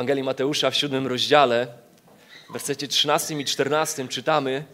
[0.00, 1.66] Ewangelii Mateusza w siódmym rozdziale,
[2.48, 4.64] w wersecie 13 i 14 czytamy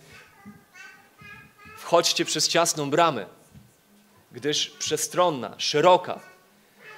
[1.79, 3.27] Wchodźcie przez ciasną bramę,
[4.33, 6.21] gdyż przestronna, szeroka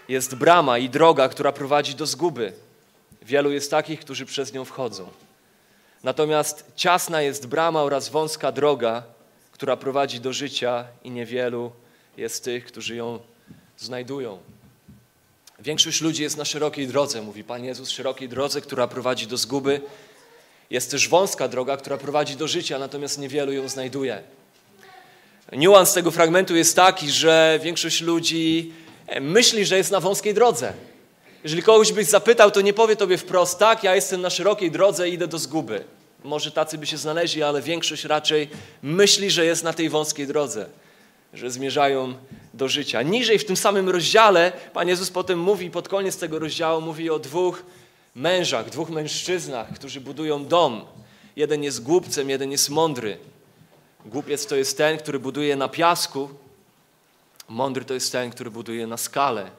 [0.09, 2.53] jest brama i droga, która prowadzi do zguby.
[3.23, 5.09] Wielu jest takich, którzy przez nią wchodzą.
[6.05, 9.03] Natomiast ciasna jest brama oraz wąska droga,
[9.53, 11.73] która prowadzi do życia i niewielu
[12.17, 13.19] jest tych, którzy ją
[13.79, 14.39] znajdują.
[15.61, 19.81] Większość ludzi jest na szerokiej drodze, mówi Pan Jezus, szerokiej drodze, która prowadzi do zguby.
[20.71, 24.23] Jest też wąska droga, która prowadzi do życia, natomiast niewielu ją znajduje.
[25.53, 28.73] Niuans tego fragmentu jest taki, że większość ludzi
[29.07, 30.73] e, myśli, że jest na wąskiej drodze.
[31.45, 35.09] Jeżeli kogoś byś zapytał, to nie powie tobie wprost, tak, ja jestem na szerokiej drodze
[35.09, 35.85] i idę do zguby.
[36.25, 38.49] Może tacy by się znaleźli, ale większość raczej
[38.83, 40.67] myśli, że jest na tej wąskiej drodze,
[41.35, 42.15] że zmierzają
[42.55, 43.03] do życia.
[43.03, 47.19] Niżej w tym samym rozdziale Pan Jezus potem mówi, pod koniec tego rozdziału mówi o
[47.19, 47.63] dwóch
[48.15, 50.85] mężach, dwóch mężczyznach, którzy budują dom.
[51.37, 53.19] Jeden jest głupcem, jeden jest mądry.
[54.07, 56.29] Głupiec to jest ten, który buduje na piasku,
[57.49, 59.51] mądry to jest ten, który buduje na skale.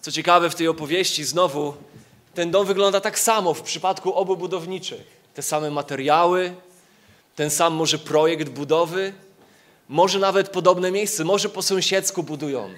[0.00, 1.74] Co ciekawe, w tej opowieści znowu
[2.34, 5.18] ten dom wygląda tak samo w przypadku obu budowniczych.
[5.34, 6.54] Te same materiały,
[7.36, 9.12] ten sam może projekt budowy,
[9.88, 12.70] może nawet podobne miejsce, może po sąsiedzku budują.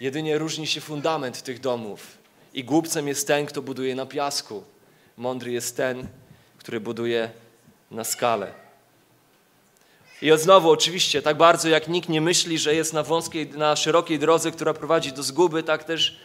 [0.00, 2.18] Jedynie różni się fundament tych domów.
[2.54, 4.62] I głupcem jest ten, kto buduje na piasku.
[5.16, 6.08] Mądry jest ten,
[6.58, 7.30] który buduje
[7.90, 8.54] na skale.
[10.22, 14.18] I znowu, oczywiście, tak bardzo jak nikt nie myśli, że jest na wąskiej, na szerokiej
[14.18, 16.20] drodze, która prowadzi do zguby, tak też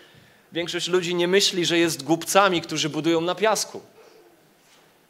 [0.52, 3.82] większość ludzi nie myśli, że jest głupcami, którzy budują na piasku.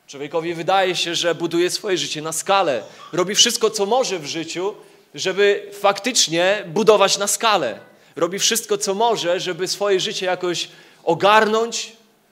[0.08, 2.84] Człowiekowi wydaje się, że buduje swoje życie na skalę.
[3.14, 4.76] Robi wszystko, co może w życiu,
[5.16, 7.80] żeby faktycznie budować na skalę.
[8.16, 10.70] Robi wszystko, co może, żeby swoje życie jakoś
[11.04, 11.92] ogarnąć,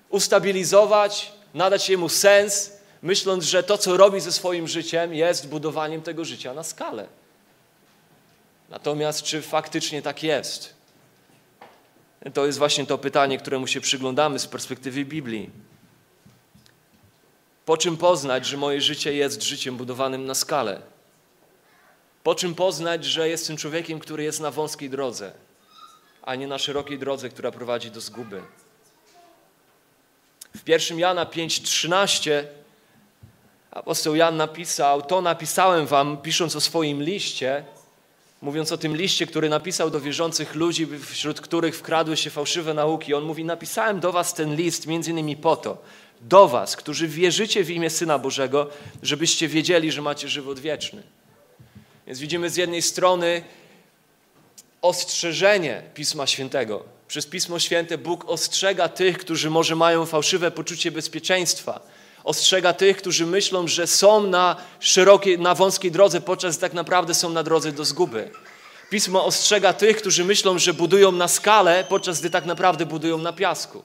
[0.10, 2.72] ustabilizować, nadać jemu sens,
[3.02, 7.08] myśląc, że to, co robi ze swoim życiem, jest budowaniem tego życia na skalę.
[8.70, 10.74] Natomiast czy faktycznie tak jest?
[12.34, 15.50] To jest właśnie to pytanie, któremu się przyglądamy z perspektywy Biblii.
[17.66, 20.93] Po czym poznać, że moje życie jest życiem budowanym na skalę?
[22.24, 25.32] Po czym poznać, że jestem człowiekiem, który jest na wąskiej drodze,
[26.22, 28.42] a nie na szerokiej drodze, która prowadzi do zguby?
[30.56, 32.44] W 1 Jana 5:13
[33.72, 37.64] apostoł Jan napisał: To napisałem wam, pisząc o swoim liście,
[38.42, 43.14] mówiąc o tym liście, który napisał do wierzących ludzi, wśród których wkradły się fałszywe nauki.
[43.14, 45.78] On mówi: Napisałem do was ten list między innymi po to,
[46.22, 48.70] do was, którzy wierzycie w imię Syna Bożego,
[49.02, 51.04] żebyście wiedzieli, że macie żywot wieczny.
[52.08, 53.44] Więc widzimy z jednej strony
[54.82, 56.84] ostrzeżenie Pisma Świętego.
[57.08, 61.80] Przez Pismo Święte Bóg ostrzega tych, którzy może mają fałszywe poczucie bezpieczeństwa.
[62.24, 67.30] Ostrzega tych, którzy myślą, że są na szerokiej, na wąskiej drodze, podczas tak naprawdę są
[67.30, 68.30] na drodze do zguby.
[68.90, 73.34] Pismo ostrzega tych, którzy myślą, że budują na skalę, podczas gdy tak naprawdę budują na
[73.34, 73.84] piasku.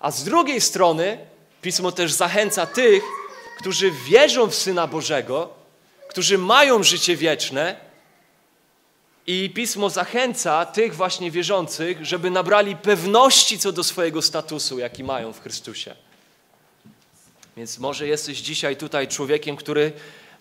[0.00, 1.18] A z drugiej strony
[1.62, 3.02] Pismo też zachęca tych,
[3.60, 5.63] którzy wierzą w Syna Bożego,
[6.14, 7.76] którzy mają życie wieczne.
[9.26, 15.32] I Pismo zachęca tych właśnie wierzących, żeby nabrali pewności co do swojego statusu, jaki mają
[15.32, 15.94] w Chrystusie.
[17.56, 19.92] Więc może jesteś dzisiaj tutaj człowiekiem, który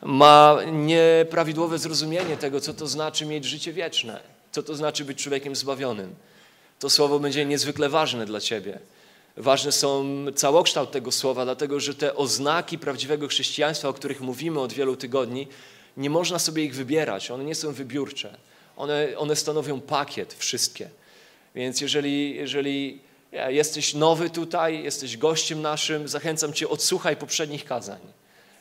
[0.01, 4.19] ma nieprawidłowe zrozumienie tego, co to znaczy mieć życie wieczne,
[4.51, 6.15] co to znaczy być człowiekiem zbawionym.
[6.79, 8.79] To słowo będzie niezwykle ważne dla ciebie.
[9.37, 10.05] Ważne są
[10.35, 15.47] całokształt tego słowa, dlatego że te oznaki prawdziwego chrześcijaństwa, o których mówimy od wielu tygodni,
[15.97, 17.31] nie można sobie ich wybierać.
[17.31, 18.37] One nie są wybiórcze.
[18.77, 20.89] One, one stanowią pakiet wszystkie.
[21.55, 23.01] Więc jeżeli, jeżeli
[23.47, 27.99] jesteś nowy tutaj, jesteś gościem naszym, zachęcam Cię, odsłuchaj poprzednich kazań.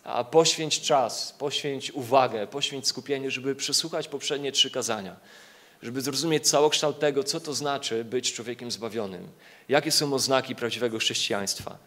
[0.05, 5.17] A poświęć czas, poświęć uwagę, poświęć skupienie, żeby przesłuchać poprzednie trzy kazania
[5.83, 9.29] żeby zrozumieć całokształt tego, co to znaczy być człowiekiem zbawionym,
[9.69, 11.79] jakie są oznaki prawdziwego chrześcijaństwa.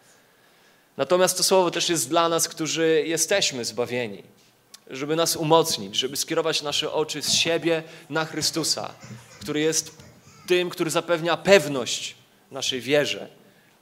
[0.96, 4.22] Natomiast to słowo też jest dla nas, którzy jesteśmy zbawieni,
[4.90, 8.94] żeby nas umocnić, żeby skierować nasze oczy z siebie na Chrystusa,
[9.40, 9.90] który jest
[10.46, 12.14] tym, który zapewnia pewność
[12.50, 13.28] naszej wierze.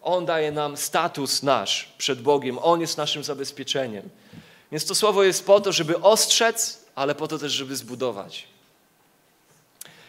[0.02, 4.08] On daje nam status nasz przed Bogiem, On jest naszym zabezpieczeniem.
[4.72, 8.46] Więc to słowo jest po to, żeby ostrzec, ale po to też, żeby zbudować.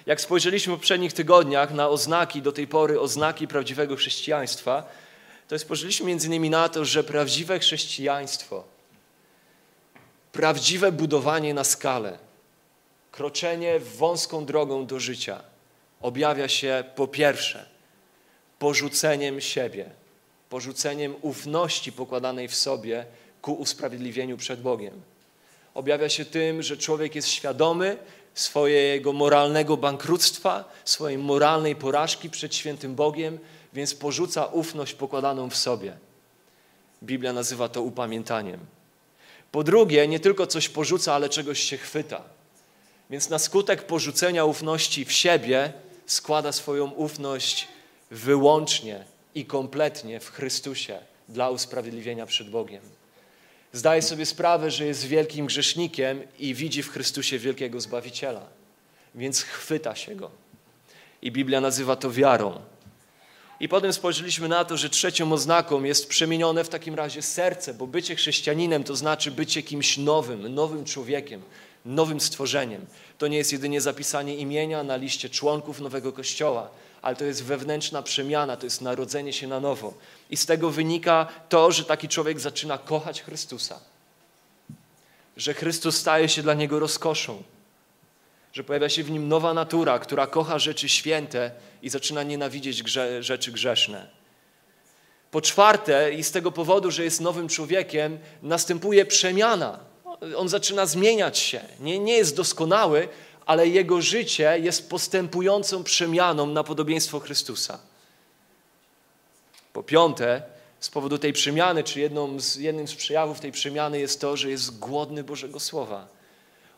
[0.05, 4.89] Jak spojrzeliśmy w poprzednich tygodniach na oznaki, do tej pory oznaki prawdziwego chrześcijaństwa,
[5.47, 8.63] to spojrzeliśmy między innymi na to, że prawdziwe chrześcijaństwo,
[10.31, 12.17] prawdziwe budowanie na skalę,
[13.11, 15.41] kroczenie wąską drogą do życia
[16.01, 17.65] objawia się po pierwsze
[18.59, 19.89] porzuceniem siebie,
[20.49, 23.05] porzuceniem ufności pokładanej w sobie
[23.41, 25.01] ku usprawiedliwieniu przed Bogiem.
[25.73, 27.97] Objawia się tym, że człowiek jest świadomy
[28.35, 33.39] swojego moralnego bankructwa, swojej moralnej porażki przed świętym Bogiem,
[33.73, 35.97] więc porzuca ufność pokładaną w sobie.
[37.03, 38.59] Biblia nazywa to upamiętaniem.
[39.51, 42.21] Po drugie, nie tylko coś porzuca, ale czegoś się chwyta.
[43.09, 45.73] Więc na skutek porzucenia ufności w siebie
[46.05, 47.67] składa swoją ufność
[48.11, 49.05] wyłącznie
[49.35, 50.99] i kompletnie w Chrystusie
[51.29, 52.81] dla usprawiedliwienia przed Bogiem.
[53.75, 58.41] Zdaje sobie sprawę, że jest wielkim grzesznikiem i widzi w Chrystusie wielkiego Zbawiciela,
[59.15, 60.31] więc chwyta się Go.
[61.21, 62.61] I Biblia nazywa to wiarą.
[63.59, 67.87] I potem spojrzeliśmy na to, że trzecią oznaką jest przemienione w takim razie serce, bo
[67.87, 71.41] bycie chrześcijaninem to znaczy bycie kimś nowym, nowym człowiekiem,
[71.85, 72.85] nowym stworzeniem.
[73.17, 76.69] To nie jest jedynie zapisanie imienia na liście członków nowego kościoła,
[77.05, 79.93] ale to jest wewnętrzna przemiana, to jest narodzenie się na nowo.
[80.29, 83.79] I z tego wynika to, że taki człowiek zaczyna kochać Chrystusa.
[85.37, 87.43] Że Chrystus staje się dla niego rozkoszą.
[88.53, 93.23] Że pojawia się w nim nowa natura, która kocha rzeczy święte i zaczyna nienawidzieć grze,
[93.23, 94.07] rzeczy grzeszne.
[95.31, 99.79] Po czwarte, i z tego powodu, że jest nowym człowiekiem, następuje przemiana.
[100.37, 101.61] On zaczyna zmieniać się.
[101.79, 103.07] Nie, nie jest doskonały,
[103.45, 107.79] ale jego życie jest postępującą przemianą na podobieństwo Chrystusa.
[109.73, 110.43] Po piąte,
[110.79, 114.79] z powodu tej przemiany, czy z, jednym z przejawów tej przemiany jest to, że jest
[114.79, 116.07] głodny Bożego Słowa.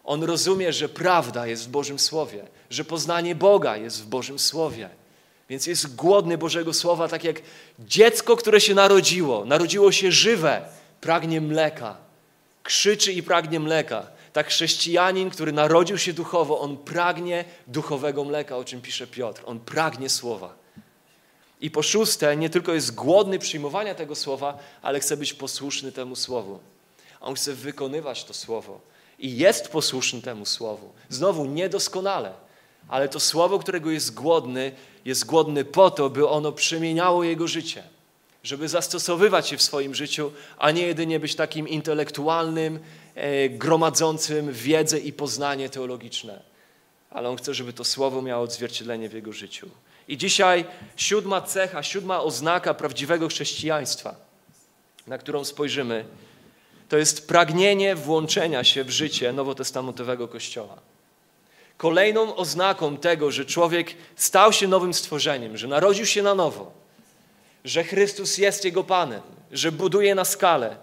[0.03, 4.89] On rozumie, że prawda jest w Bożym Słowie, że poznanie Boga jest w Bożym Słowie.
[5.49, 7.41] Więc jest głodny Bożego Słowa, tak jak
[7.79, 10.61] dziecko, które się narodziło, narodziło się żywe,
[11.01, 11.97] pragnie mleka,
[12.63, 14.07] krzyczy i pragnie mleka.
[14.37, 19.41] Tak chrześcijanin, który narodził się duchowo, on pragnie duchowego mleka, o czym pisze Piotr.
[19.45, 20.53] On pragnie słowa.
[21.61, 26.15] I po szóste, nie tylko jest głodny przyjmowania tego słowa, ale chce być posłuszny temu
[26.15, 26.59] słowu.
[27.21, 28.81] On chce wykonywać to słowo
[29.19, 30.91] i jest posłuszny temu słowu.
[31.09, 32.33] Znowu niedoskonale,
[32.87, 34.71] ale to słowo, którego jest głodny,
[35.05, 37.83] jest głodny po to, by ono przemieniało jego życie,
[38.43, 42.79] żeby zastosowywać je w swoim życiu, a nie jedynie być takim intelektualnym,
[43.49, 46.41] gromadzącym wiedzę i poznanie teologiczne.
[47.09, 49.69] Ale on chce, żeby to słowo miało odzwierciedlenie w jego życiu.
[50.07, 50.65] I dzisiaj
[50.95, 54.15] siódma cecha, siódma oznaka prawdziwego chrześcijaństwa,
[55.07, 56.05] na którą spojrzymy,
[56.89, 60.77] to jest pragnienie włączenia się w życie nowotestamentowego Kościoła.
[61.77, 66.71] Kolejną oznaką tego, że człowiek stał się nowym stworzeniem, że narodził się na nowo,
[67.65, 69.21] że Chrystus jest Jego Panem,
[69.51, 70.75] że buduje na skalę,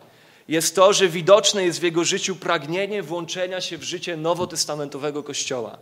[0.49, 5.79] jest to, że widoczne jest w Jego życiu pragnienie włączenia się w życie nowotestamentowego Kościoła.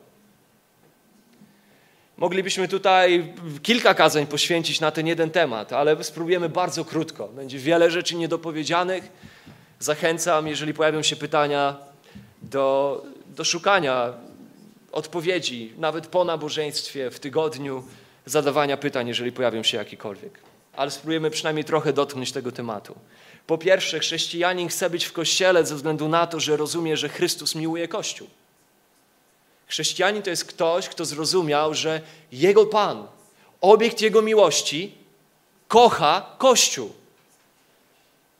[2.16, 7.28] Moglibyśmy tutaj kilka kazań poświęcić na ten jeden temat, ale spróbujemy bardzo krótko.
[7.28, 9.12] Będzie wiele rzeczy niedopowiedzianych.
[9.78, 11.76] Zachęcam, jeżeli pojawią się pytania,
[12.42, 14.12] do, do szukania
[14.92, 17.84] odpowiedzi, nawet po nabożeństwie, w tygodniu,
[18.26, 20.51] zadawania pytań, jeżeli pojawią się jakiekolwiek.
[20.76, 22.94] Ale spróbujemy przynajmniej trochę dotknąć tego tematu.
[23.46, 27.54] Po pierwsze, chrześcijanin chce być w kościele ze względu na to, że rozumie, że Chrystus
[27.54, 28.28] miłuje Kościół.
[29.66, 32.00] Chrześcijanin to jest ktoś, kto zrozumiał, że
[32.32, 33.06] jego Pan,
[33.60, 34.94] obiekt jego miłości,
[35.68, 36.92] kocha Kościół.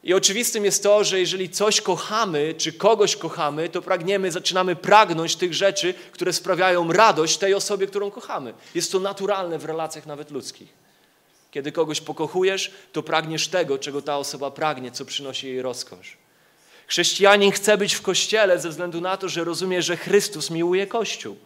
[0.04, 5.36] I oczywistym jest to, że jeżeli coś kochamy, czy kogoś kochamy, to pragniemy, zaczynamy pragnąć
[5.36, 8.54] tych rzeczy, które sprawiają radość tej osobie, którą kochamy.
[8.74, 10.81] Jest to naturalne w relacjach nawet ludzkich.
[11.52, 16.16] Kiedy kogoś pokochujesz, to pragniesz tego, czego ta osoba pragnie, co przynosi jej rozkosz.
[16.87, 21.37] Chrześcijanin chce być w kościele ze względu na to, że rozumie, że Chrystus miłuje Kościół.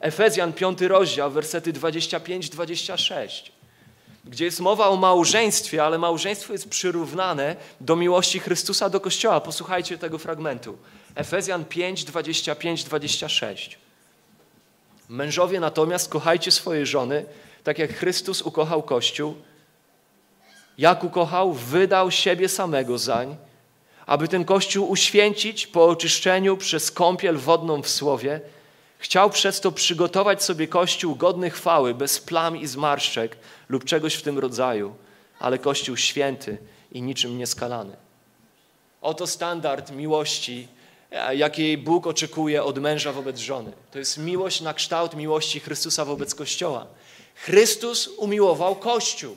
[0.00, 3.28] Efezjan 5 rozdział, wersety 25-26,
[4.24, 9.40] gdzie jest mowa o małżeństwie, ale małżeństwo jest przyrównane do miłości Chrystusa do Kościoła.
[9.40, 10.78] Posłuchajcie tego fragmentu.
[11.14, 13.76] Efezjan 5, 25-26.
[15.08, 17.24] Mężowie natomiast kochajcie swoje żony,
[17.66, 19.34] tak jak Chrystus ukochał Kościół.
[20.78, 23.36] Jak ukochał, wydał siebie samego zań,
[24.06, 28.40] aby ten Kościół uświęcić po oczyszczeniu przez kąpiel wodną w Słowie,
[28.98, 33.36] chciał przez to przygotować sobie Kościół godny chwały, bez plam i zmarszczek
[33.68, 34.94] lub czegoś w tym rodzaju,
[35.38, 36.58] ale Kościół święty
[36.92, 37.96] i niczym nieskalany.
[39.02, 40.68] Oto standard miłości,
[41.32, 43.72] jakiej Bóg oczekuje od męża wobec żony.
[43.90, 46.86] To jest miłość na kształt miłości Chrystusa wobec Kościoła.
[47.36, 49.36] Chrystus umiłował Kościół.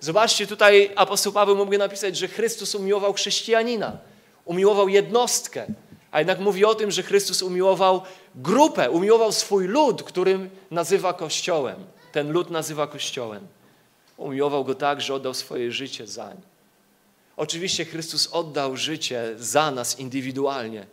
[0.00, 3.98] Zobaczcie, tutaj apostoł Paweł mógłby napisać, że Chrystus umiłował chrześcijanina,
[4.44, 5.66] umiłował jednostkę,
[6.10, 8.02] a jednak mówi o tym, że Chrystus umiłował
[8.34, 11.84] grupę, umiłował swój lud, którym nazywa Kościołem.
[12.12, 13.46] Ten lud nazywa Kościołem.
[14.16, 16.36] Umiłował go tak, że oddał swoje życie zań.
[17.36, 20.86] Oczywiście Chrystus oddał życie za nas indywidualnie,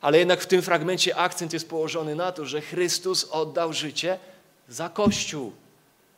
[0.00, 4.18] ale jednak w tym fragmencie akcent jest położony na to, że Chrystus oddał życie
[4.68, 5.52] za Kościół,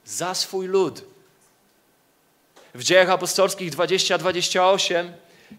[0.07, 1.03] za swój lud.
[2.75, 5.11] W dziejach apostolskich 20-28,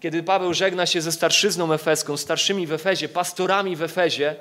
[0.01, 4.36] kiedy Paweł żegna się ze starszyzną efeską, starszymi w Efezie, pastorami w Efezie,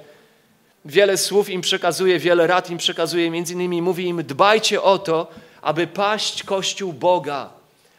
[0.84, 5.26] wiele słów im przekazuje, wiele rad im przekazuje, między innymi mówi im, dbajcie o to,
[5.62, 7.50] aby paść Kościół Boga,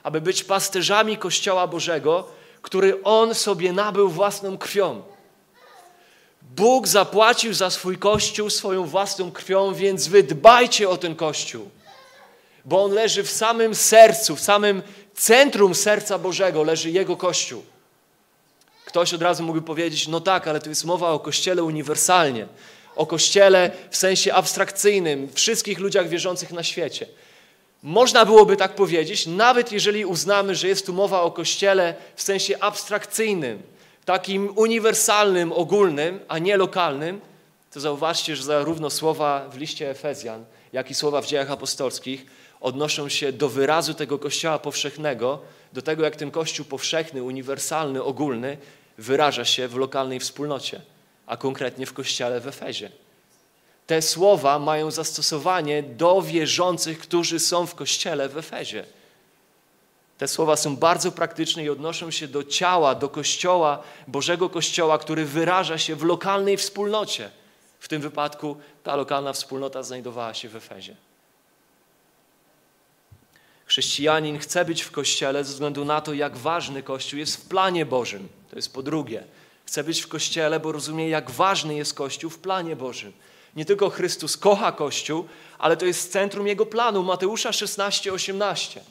[0.03, 2.27] aby być pasterzami Kościoła Bożego,
[2.61, 5.01] który On sobie nabył własną krwią.
[6.41, 11.69] Bóg zapłacił za swój Kościół swoją własną krwią, więc wy dbajcie o ten Kościół,
[12.67, 14.83] bo on leży w samym sercu, w samym
[15.13, 17.63] centrum serca Bożego leży Jego Kościół.
[18.85, 22.47] Ktoś od razu mógłby powiedzieć, no tak, ale tu jest mowa o Kościele uniwersalnie,
[22.95, 27.07] o Kościele w sensie abstrakcyjnym, wszystkich ludziach wierzących na świecie.
[27.83, 32.59] Można byłoby tak powiedzieć, nawet jeżeli uznamy, że jest tu mowa o Kościele w sensie
[32.59, 33.61] abstrakcyjnym,
[34.05, 37.21] takim uniwersalnym, ogólnym, a nie lokalnym,
[37.71, 42.25] to zauważcie, że zarówno słowa w liście Efezjan, jak i słowa w dziejach apostolskich
[42.59, 45.39] odnoszą się do wyrazu tego Kościoła powszechnego,
[45.73, 48.57] do tego, jak ten Kościół powszechny, uniwersalny, ogólny
[48.97, 50.81] wyraża się w lokalnej wspólnocie,
[51.25, 52.91] a konkretnie w Kościele w Efezie.
[53.87, 58.83] Te słowa mają zastosowanie do wierzących, którzy są w Kościele w Efezie.
[60.17, 65.25] Te słowa są bardzo praktyczne i odnoszą się do ciała, do Kościoła, Bożego Kościoła, który
[65.25, 67.29] wyraża się w lokalnej wspólnocie.
[67.79, 70.95] W tym wypadku ta lokalna wspólnota znajdowała się w Efezie.
[73.67, 77.85] Chrześcijanin chce być w Kościele ze względu na to, jak ważny Kościół jest w planie
[77.85, 78.27] Bożym.
[78.49, 79.23] To jest po drugie.
[79.65, 83.13] Chce być w Kościele, bo rozumie, jak ważny jest Kościół w planie Bożym.
[83.55, 85.25] Nie tylko Chrystus kocha Kościół,
[85.57, 87.03] ale to jest centrum Jego planu.
[87.03, 88.81] Mateusza 16, 18.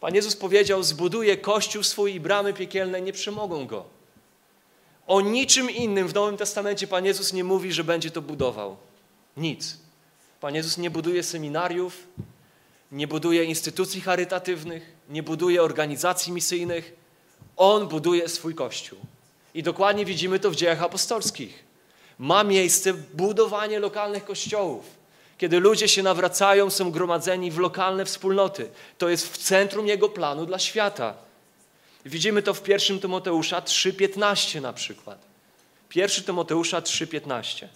[0.00, 3.84] Pan Jezus powiedział, zbuduje Kościół swój i bramy piekielne nie przemogą go.
[5.06, 8.76] O niczym innym w Nowym Testamencie Pan Jezus nie mówi, że będzie to budował.
[9.36, 9.76] Nic.
[10.40, 12.06] Pan Jezus nie buduje seminariów,
[12.92, 16.92] nie buduje instytucji charytatywnych, nie buduje organizacji misyjnych.
[17.56, 18.98] On buduje swój Kościół.
[19.54, 21.64] I dokładnie widzimy to w dziejach apostolskich.
[22.18, 24.84] Ma miejsce budowanie lokalnych kościołów.
[25.38, 28.68] Kiedy ludzie się nawracają, są gromadzeni w lokalne wspólnoty.
[28.98, 31.14] To jest w centrum Jego planu dla świata.
[32.06, 35.18] Widzimy to w 1 Tymoteusza 3,15 na przykład.
[35.94, 37.66] 1 Tymoteusza 3,15.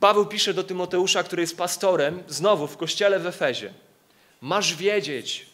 [0.00, 3.72] Paweł pisze do Tymoteusza, który jest pastorem, znowu w kościele w Efezie.
[4.40, 5.46] Masz wiedzieć,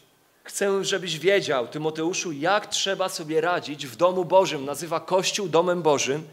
[0.43, 4.65] chcę, żebyś wiedział, Tymoteuszu, jak trzeba sobie radzić w domu Bożym.
[4.65, 6.27] Nazywa Kościół domem Bożym,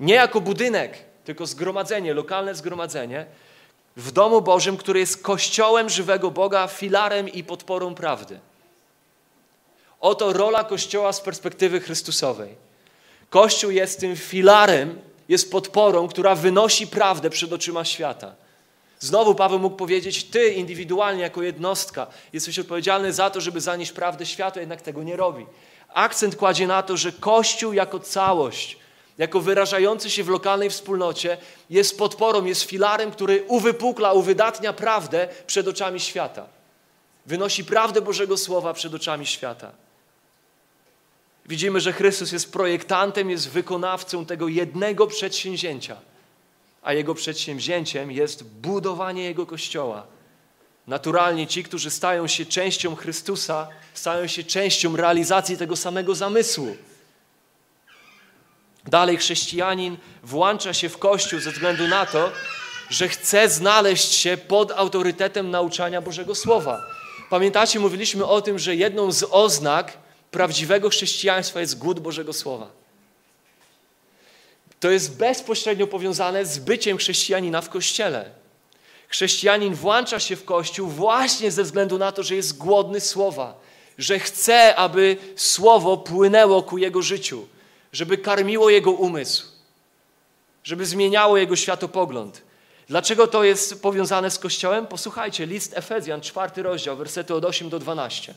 [0.00, 3.26] nie jako budynek, tylko zgromadzenie, lokalne zgromadzenie,
[3.96, 8.40] w domu Bożym, który jest kościołem żywego Boga, filarem i podporą prawdy.
[10.00, 12.54] Oto rola Kościoła z perspektywy Chrystusowej.
[13.30, 18.34] Kościół jest tym filarem, jest podporą, która wynosi prawdę przed oczyma świata.
[19.00, 24.26] Znowu Paweł mógł powiedzieć, ty indywidualnie jako jednostka jesteś odpowiedzialny za to, żeby zanieść prawdę
[24.26, 25.46] światu, jednak tego nie robi.
[25.94, 28.78] Akcent kładzie na to, że Kościół jako całość,
[29.18, 31.36] jako wyrażający się w lokalnej wspólnocie,
[31.70, 36.46] jest podporą, jest filarem, który uwypukla, uwydatnia prawdę przed oczami świata.
[37.26, 39.81] Wynosi prawdę Bożego Słowa przed oczami świata.
[41.46, 45.96] Widzimy, że Chrystus jest projektantem, jest wykonawcą tego jednego przedsięwzięcia,
[46.82, 50.06] a Jego przedsięwzięciem jest budowanie Jego Kościoła.
[50.86, 56.76] Naturalnie ci, którzy stają się częścią Chrystusa, stają się częścią realizacji tego samego zamysłu.
[58.84, 62.32] Dalej chrześcijanin włącza się w Kościół ze względu na to,
[62.90, 66.80] że chce znaleźć się pod autorytetem nauczania Bożego Słowa.
[67.30, 69.92] Pamiętacie, mówiliśmy o tym, że jedną z oznak
[70.32, 72.70] prawdziwego chrześcijaństwa jest głód Bożego Słowa.
[74.80, 78.30] To jest bezpośrednio powiązane z byciem chrześcijanina w Kościele.
[79.08, 83.54] Chrześcijanin włącza się w Kościół właśnie ze względu na to, że jest głodny Słowa,
[83.98, 87.46] że chce, aby Słowo płynęło ku jego życiu,
[87.92, 89.46] żeby karmiło jego umysł,
[90.64, 92.42] żeby zmieniało jego światopogląd.
[92.88, 94.86] Dlaczego to jest powiązane z Kościołem?
[94.86, 98.34] Posłuchajcie, list Efezjan, czwarty rozdział, wersety od 8 do 12.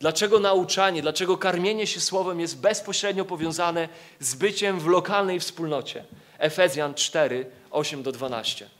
[0.00, 3.88] Dlaczego nauczanie, dlaczego karmienie się słowem jest bezpośrednio powiązane
[4.20, 6.04] z byciem w lokalnej wspólnocie?
[6.38, 8.70] Efezjan 4, 8 do 12.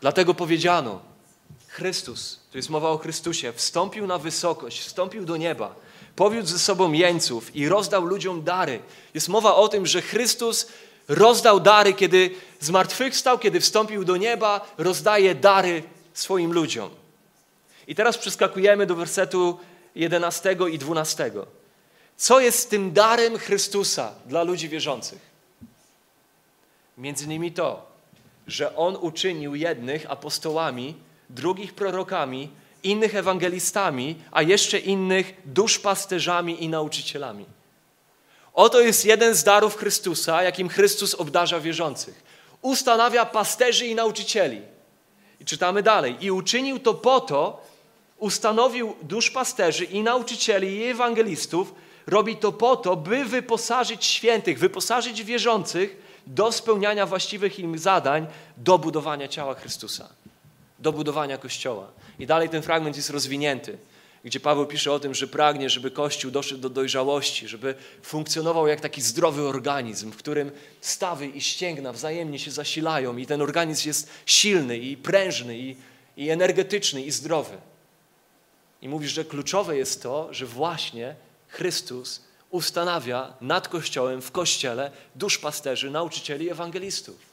[0.00, 1.00] Dlatego powiedziano,
[1.68, 5.74] Chrystus, to jest mowa o Chrystusie, wstąpił na wysokość, wstąpił do nieba,
[6.16, 8.82] powiódł ze sobą jeńców i rozdał ludziom dary.
[9.14, 10.66] Jest mowa o tym, że Chrystus
[11.10, 12.30] Rozdał dary, kiedy
[12.60, 15.82] zmartwychwstał, kiedy wstąpił do nieba, rozdaje dary
[16.14, 16.90] swoim ludziom.
[17.90, 19.58] I teraz przeskakujemy do wersetu
[19.94, 21.30] 11 i 12.
[22.16, 25.18] Co jest tym darem Chrystusa dla ludzi wierzących?
[26.98, 27.86] Między innymi to,
[28.46, 30.94] że On uczynił jednych apostołami,
[31.30, 32.50] drugich prorokami,
[32.82, 37.44] innych ewangelistami, a jeszcze innych duszpasterzami i nauczycielami.
[38.54, 42.22] Oto jest jeden z darów Chrystusa, jakim Chrystus obdarza wierzących.
[42.62, 44.62] Ustanawia pasterzy i nauczycieli.
[45.40, 46.16] I czytamy dalej.
[46.20, 47.69] I uczynił to po to,
[48.20, 51.74] ustanowił duszpasterzy i nauczycieli i ewangelistów,
[52.06, 55.96] robi to po to, by wyposażyć świętych, wyposażyć wierzących
[56.26, 60.08] do spełniania właściwych im zadań do budowania ciała Chrystusa,
[60.78, 61.86] do budowania Kościoła.
[62.18, 63.78] I dalej ten fragment jest rozwinięty,
[64.24, 68.80] gdzie Paweł pisze o tym, że pragnie, żeby Kościół doszedł do dojrzałości, żeby funkcjonował jak
[68.80, 70.50] taki zdrowy organizm, w którym
[70.80, 75.76] stawy i ścięgna wzajemnie się zasilają i ten organizm jest silny i prężny i,
[76.16, 77.69] i energetyczny i zdrowy.
[78.82, 81.14] I mówisz, że kluczowe jest to, że właśnie
[81.48, 82.20] Chrystus
[82.50, 87.30] ustanawia nad Kościołem, w Kościele duszpasterzy, nauczycieli, ewangelistów.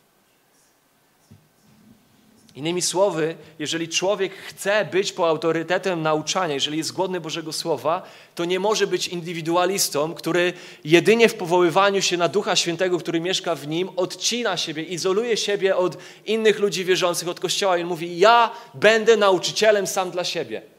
[2.56, 8.02] Innymi słowy, jeżeli człowiek chce być po autorytetem nauczania, jeżeli jest głodny Bożego Słowa,
[8.36, 13.56] to nie może być indywidualistą, który jedynie w powoływaniu się na Ducha Świętego, który mieszka
[13.56, 18.52] w nim, odcina siebie, izoluje siebie od innych ludzi wierzących, od Kościoła i mówi: Ja
[18.74, 20.77] będę nauczycielem sam dla siebie.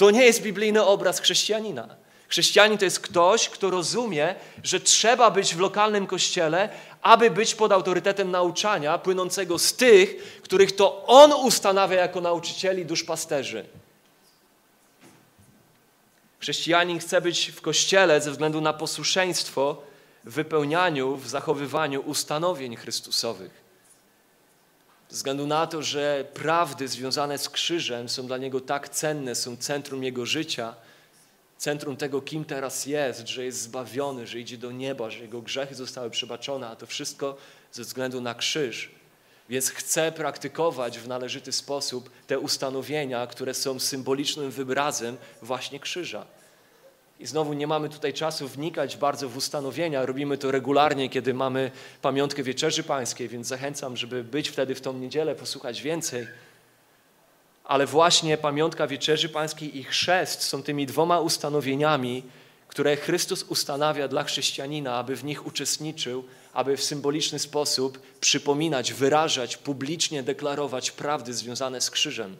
[0.00, 1.96] To nie jest biblijny obraz chrześcijanina.
[2.28, 6.68] Chrześcijanin to jest ktoś, kto rozumie, że trzeba być w lokalnym kościele,
[7.02, 13.64] aby być pod autorytetem nauczania płynącego z tych, których to On ustanawia jako nauczycieli duszpasterzy.
[16.38, 19.82] Chrześcijanin chce być w kościele ze względu na posłuszeństwo
[20.24, 23.59] w wypełnianiu, w zachowywaniu ustanowień Chrystusowych.
[25.10, 29.56] Ze względu na to, że prawdy związane z krzyżem są dla niego tak cenne, są
[29.56, 30.74] centrum jego życia,
[31.58, 35.74] centrum tego, kim teraz jest, że jest zbawiony, że idzie do nieba, że jego grzechy
[35.74, 37.36] zostały przebaczone, a to wszystko
[37.72, 38.90] ze względu na krzyż.
[39.48, 46.26] Więc chce praktykować w należyty sposób te ustanowienia, które są symbolicznym wyrazem właśnie krzyża.
[47.20, 50.06] I znowu nie mamy tutaj czasu wnikać bardzo w ustanowienia.
[50.06, 51.70] Robimy to regularnie, kiedy mamy
[52.02, 56.26] pamiątkę Wieczerzy Pańskiej, więc zachęcam, żeby być wtedy w tą niedzielę, posłuchać więcej
[57.70, 62.22] ale właśnie pamiątka Wieczerzy Pańskiej i chrzest są tymi dwoma ustanowieniami,
[62.68, 69.56] które Chrystus ustanawia dla chrześcijanina, aby w nich uczestniczył, aby w symboliczny sposób przypominać, wyrażać,
[69.56, 72.36] publicznie deklarować prawdy związane z krzyżem,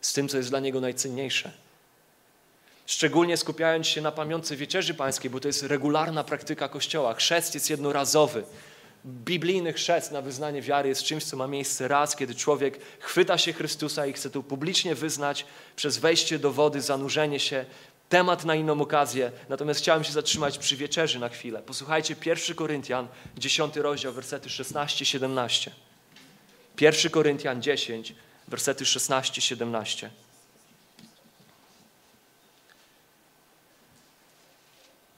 [0.00, 1.52] z tym, co jest dla niego najcenniejsze.
[2.90, 7.14] Szczególnie skupiając się na pamiątce Wieczerzy Pańskiej, bo to jest regularna praktyka Kościoła.
[7.14, 8.44] Chrzest jest jednorazowy
[9.06, 13.52] biblijny chrzest na wyznanie wiary jest czymś, co ma miejsce raz, kiedy człowiek chwyta się
[13.52, 17.64] Chrystusa i chce to publicznie wyznać przez wejście do wody, zanurzenie się,
[18.08, 19.32] temat na inną okazję.
[19.48, 21.62] Natomiast chciałem się zatrzymać przy wieczerzy na chwilę.
[21.62, 25.70] Posłuchajcie 1 Koryntian, 10 rozdział, wersety 16-17.
[26.80, 28.14] 1 Koryntian 10,
[28.48, 30.08] wersety 16-17.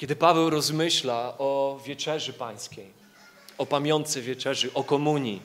[0.02, 2.92] Kiedy Paweł rozmyśla o wieczerzy pańskiej,
[3.58, 5.42] o pamiątce wieczerzy, o komunii.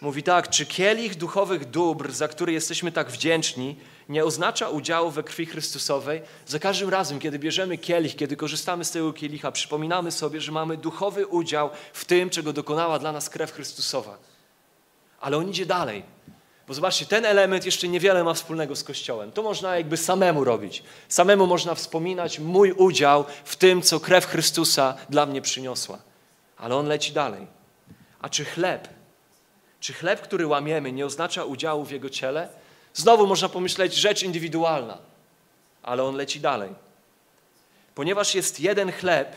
[0.00, 3.76] Mówi tak, czy kielich duchowych dóbr, za który jesteśmy tak wdzięczni,
[4.08, 6.22] nie oznacza udziału we krwi Chrystusowej?
[6.46, 10.76] Za każdym razem, kiedy bierzemy kielich, kiedy korzystamy z tego kielicha, przypominamy sobie, że mamy
[10.76, 14.18] duchowy udział w tym, czego dokonała dla nas krew Chrystusowa.
[15.20, 16.02] Ale on idzie dalej.
[16.68, 19.32] Bo zobaczcie, ten element jeszcze niewiele ma wspólnego z Kościołem.
[19.32, 20.82] To można jakby samemu robić.
[21.08, 25.98] Samemu można wspominać mój udział w tym, co krew Chrystusa dla mnie przyniosła.
[26.56, 27.46] Ale on leci dalej.
[28.20, 28.88] A czy chleb,
[29.80, 32.48] czy chleb, który łamiemy, nie oznacza udziału w jego ciele?
[32.94, 34.98] Znowu można pomyśleć, rzecz indywidualna,
[35.82, 36.70] ale on leci dalej.
[37.94, 39.36] Ponieważ jest jeden chleb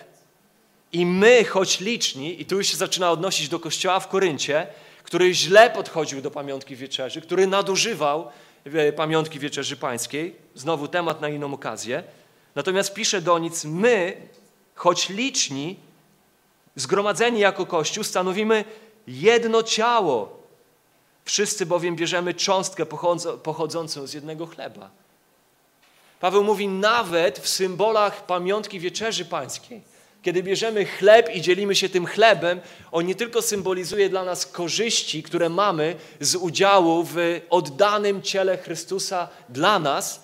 [0.94, 4.68] i my, choć liczni, i tu już się zaczyna odnosić do kościoła w Koryncie,
[5.04, 8.28] który źle podchodził do pamiątki wieczerzy, który nadużywał
[8.66, 12.04] e, pamiątki wieczerzy pańskiej, znowu temat na inną okazję,
[12.56, 14.18] natomiast pisze do nic, my,
[14.76, 15.80] choć liczni,
[16.80, 18.66] Zgromadzeni jako Kościół stanowimy
[19.08, 20.40] jedno ciało.
[21.26, 22.86] Wszyscy bowiem bierzemy cząstkę
[23.44, 24.90] pochodzącą z jednego chleba.
[26.20, 29.82] Paweł mówi nawet w symbolach pamiątki wieczerzy pańskiej.
[30.22, 35.24] Kiedy bierzemy chleb i dzielimy się tym chlebem, on nie tylko symbolizuje dla nas korzyści,
[35.24, 40.24] które mamy z udziału w oddanym ciele Chrystusa dla nas,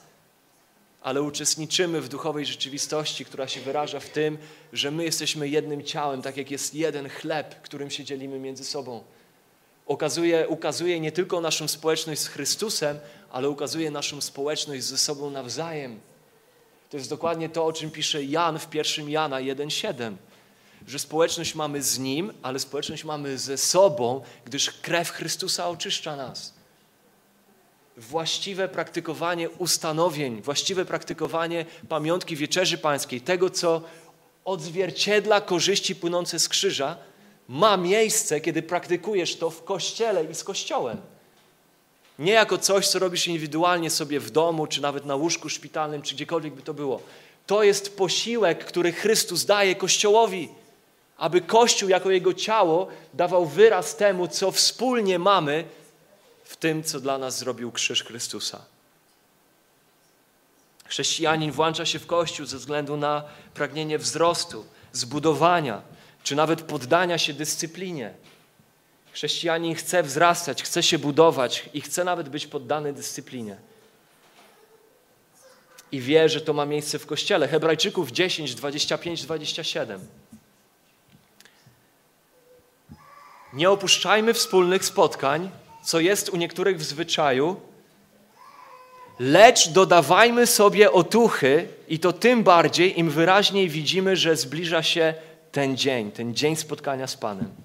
[1.01, 4.37] ale uczestniczymy w duchowej rzeczywistości, która się wyraża w tym,
[4.73, 9.03] że my jesteśmy jednym ciałem, tak jak jest jeden chleb, którym się dzielimy między sobą.
[9.85, 12.99] Ukazuje, ukazuje nie tylko naszą społeczność z Chrystusem,
[13.31, 15.99] ale ukazuje naszą społeczność ze sobą nawzajem.
[16.89, 20.15] To jest dokładnie to, o czym pisze Jan w pierwszym Jana 1,7.
[20.87, 26.53] Że społeczność mamy z Nim, ale społeczność mamy ze sobą, gdyż krew Chrystusa oczyszcza nas.
[27.97, 33.81] Właściwe praktykowanie ustanowień, właściwe praktykowanie pamiątki wieczerzy pańskiej, tego, co
[34.45, 36.97] odzwierciedla korzyści płynące z krzyża,
[37.47, 41.01] ma miejsce, kiedy praktykujesz to w kościele i z kościołem.
[42.19, 46.15] Nie jako coś, co robisz indywidualnie sobie w domu, czy nawet na łóżku szpitalnym, czy
[46.15, 47.01] gdziekolwiek by to było.
[47.47, 50.49] To jest posiłek, który Chrystus daje Kościołowi,
[51.17, 55.65] aby Kościół jako Jego ciało dawał wyraz temu, co wspólnie mamy
[56.43, 58.65] w tym, co dla nas zrobił krzyż Chrystusa.
[60.85, 63.23] Chrześcijanin włącza się w Kościół ze względu na
[63.53, 65.81] pragnienie wzrostu, zbudowania,
[66.23, 68.13] czy nawet poddania się dyscyplinie.
[69.15, 73.57] Chrześcijanin chce wzrastać, chce się budować i chce nawet być poddany dyscyplinie.
[75.91, 77.47] I wie, że to ma miejsce w Kościele.
[77.47, 80.07] Hebrajczyków 10, 25, 27.
[83.53, 85.49] Nie opuszczajmy wspólnych spotkań,
[85.83, 87.61] co jest u niektórych w zwyczaju,
[89.19, 95.13] lecz dodawajmy sobie otuchy i to tym bardziej, im wyraźniej widzimy, że zbliża się
[95.51, 97.64] ten dzień, ten dzień spotkania z Panem.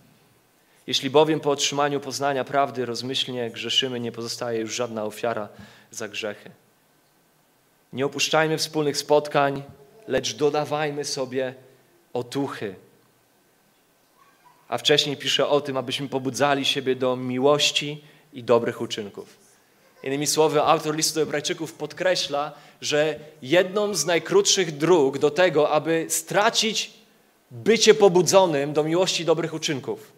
[0.86, 5.48] Jeśli bowiem po otrzymaniu poznania prawdy rozmyślnie grzeszymy, nie pozostaje już żadna ofiara
[5.90, 6.50] za grzechy.
[7.92, 9.62] Nie opuszczajmy wspólnych spotkań,
[10.08, 11.54] lecz dodawajmy sobie
[12.12, 12.74] otuchy.
[14.68, 19.38] A wcześniej pisze o tym, abyśmy pobudzali siebie do miłości i dobrych uczynków.
[20.02, 26.06] Innymi słowy, autor listu do Hebrajczyków podkreśla, że jedną z najkrótszych dróg do tego, aby
[26.08, 26.90] stracić
[27.50, 30.12] bycie pobudzonym do miłości i dobrych uczynków,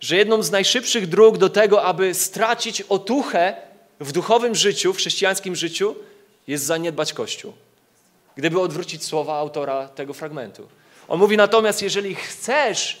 [0.00, 3.56] że jedną z najszybszych dróg do tego, aby stracić otuchę
[4.00, 5.94] w duchowym życiu, w chrześcijańskim życiu,
[6.46, 7.52] jest zaniedbać Kościół.
[8.36, 10.68] Gdyby odwrócić słowa autora tego fragmentu.
[11.08, 13.00] On mówi natomiast, jeżeli chcesz,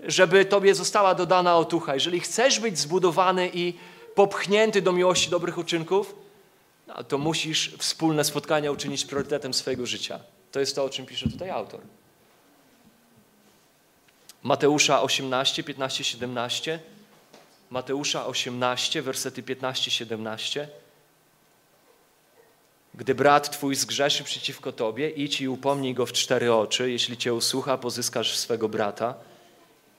[0.00, 3.74] żeby tobie została dodana otucha, jeżeli chcesz być zbudowany i
[4.14, 6.14] popchnięty do miłości dobrych uczynków,
[6.86, 10.20] no, to musisz wspólne spotkania uczynić priorytetem swojego życia.
[10.52, 11.80] To jest to, o czym pisze tutaj autor.
[14.46, 16.78] Mateusza 18, 15, 17.
[17.70, 20.68] Mateusza 18, wersety 15, 17.
[22.94, 26.90] Gdy brat twój zgrzeszy przeciwko tobie, idź i upomnij go w cztery oczy.
[26.90, 29.14] Jeśli cię usłucha, pozyskasz swego brata.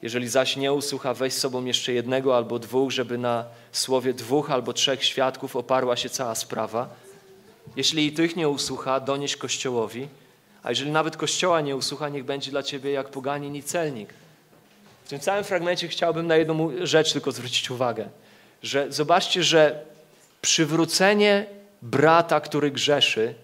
[0.01, 4.51] Jeżeli zaś nie usłucha, weź z sobą jeszcze jednego albo dwóch, żeby na słowie dwóch
[4.51, 6.89] albo trzech świadków oparła się cała sprawa.
[7.75, 10.07] Jeśli i tych nie usłucha, donieś Kościołowi,
[10.63, 14.13] a jeżeli nawet Kościoła nie usłucha, niech będzie dla ciebie jak poganin i celnik.
[15.07, 18.09] W tym całym fragmencie chciałbym na jedną rzecz tylko zwrócić uwagę,
[18.63, 19.85] że zobaczcie, że
[20.41, 21.45] przywrócenie
[21.81, 23.35] brata, który grzeszy,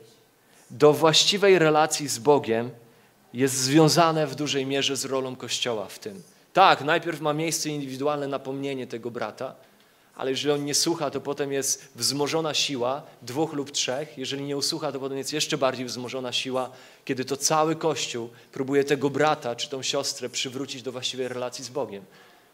[0.69, 2.71] do właściwej relacji z Bogiem
[3.34, 6.23] jest związane w dużej mierze z rolą Kościoła w tym.
[6.54, 9.56] Tak, najpierw ma miejsce indywidualne napomnienie tego brata,
[10.15, 14.17] ale jeżeli on nie słucha, to potem jest wzmożona siła dwóch lub trzech.
[14.17, 16.69] Jeżeli nie usłucha, to potem jest jeszcze bardziej wzmożona siła,
[17.06, 21.69] kiedy to cały Kościół próbuje tego brata czy tą siostrę przywrócić do właściwej relacji z
[21.69, 22.06] Bogiem.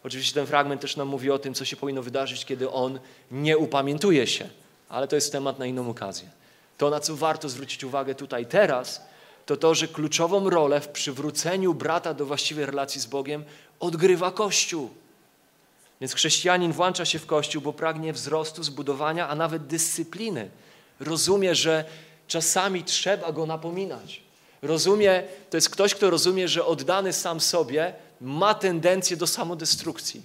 [0.03, 2.99] Oczywiście ten fragment też nam mówi o tym, co się powinno wydarzyć, kiedy on
[3.31, 4.49] nie upamiętuje się,
[4.89, 6.29] ale to jest temat na inną okazję.
[6.77, 9.01] To, na co warto zwrócić uwagę tutaj teraz,
[9.45, 13.43] to to, że kluczową rolę w przywróceniu brata do właściwej relacji z Bogiem
[13.79, 14.89] odgrywa Kościół.
[16.01, 20.49] Więc chrześcijanin włącza się w Kościół, bo pragnie wzrostu, zbudowania, a nawet dyscypliny.
[20.99, 21.85] Rozumie, że
[22.27, 24.21] czasami trzeba go napominać.
[24.61, 30.21] Rozumie, to jest ktoś, kto rozumie, że oddany sam sobie ma tendencję do samodestrukcji.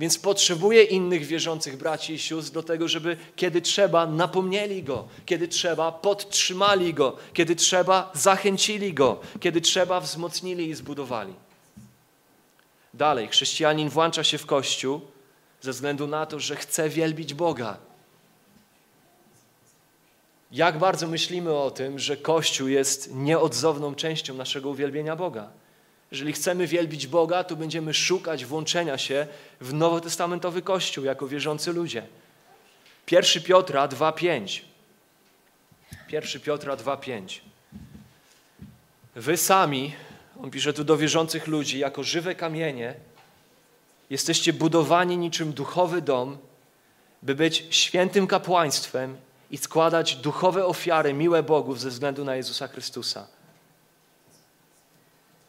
[0.00, 5.48] Więc potrzebuje innych wierzących braci i sióstr do tego, żeby kiedy trzeba napomnieli go, kiedy
[5.48, 11.34] trzeba podtrzymali go, kiedy trzeba zachęcili go, kiedy trzeba wzmocnili i zbudowali.
[12.94, 15.00] Dalej, chrześcijanin włącza się w Kościół,
[15.64, 17.76] ze względu na to, że chce wielbić Boga.
[20.52, 25.50] Jak bardzo myślimy o tym, że Kościół jest nieodzowną częścią naszego uwielbienia Boga.
[26.10, 29.26] Jeżeli chcemy wielbić Boga, to będziemy szukać włączenia się
[29.60, 32.06] w nowotestamentowy Kościół jako wierzący ludzie.
[33.10, 34.60] 1 Piotra 2,5.
[36.10, 37.40] 1 Piotra 2,5.
[39.14, 39.94] Wy sami,
[40.42, 42.94] on pisze tu do wierzących ludzi, jako żywe kamienie,
[44.10, 46.38] Jesteście budowani niczym duchowy dom,
[47.22, 49.16] by być świętym kapłaństwem
[49.50, 53.26] i składać duchowe ofiary miłe Bogu ze względu na Jezusa Chrystusa.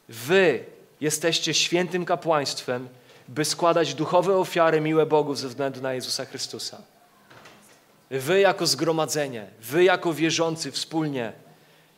[0.10, 0.65] Wy
[1.02, 2.88] jesteście świętym kapłaństwem,
[3.28, 6.82] by składać duchowe ofiary miłe Bogu ze względu na Jezusa Chrystusa.
[8.10, 11.34] Wy jako zgromadzenie, wy jako wierzący wspólnie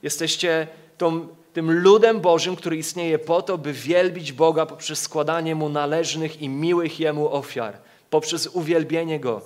[0.04, 0.68] jesteście
[0.98, 6.42] tą, tym ludem Bożym, który istnieje po to, by wielbić Boga poprzez składanie Mu należnych
[6.42, 7.78] i miłych Jemu ofiar,
[8.10, 9.42] poprzez uwielbienie Go.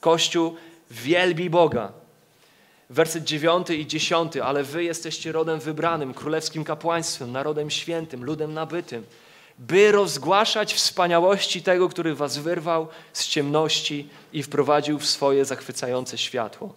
[0.00, 0.56] Kościół
[0.90, 1.92] wielbi Boga.
[2.90, 4.36] Werset 9 i 10.
[4.36, 9.04] Ale wy jesteście rodem wybranym, królewskim kapłaństwem, narodem świętym, ludem nabytym,
[9.58, 16.74] by rozgłaszać wspaniałości tego, który was wyrwał z ciemności i wprowadził w swoje zachwycające światło.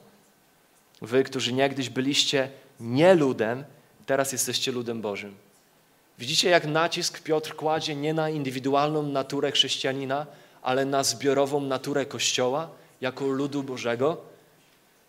[1.02, 3.63] Wy, którzy niegdyś byliście nie ludem,
[4.05, 5.35] teraz jesteście ludem Bożym.
[6.19, 10.25] Widzicie, jak nacisk Piotr kładzie nie na indywidualną naturę chrześcijanina,
[10.61, 12.69] ale na zbiorową naturę Kościoła
[13.01, 14.17] jako ludu Bożego?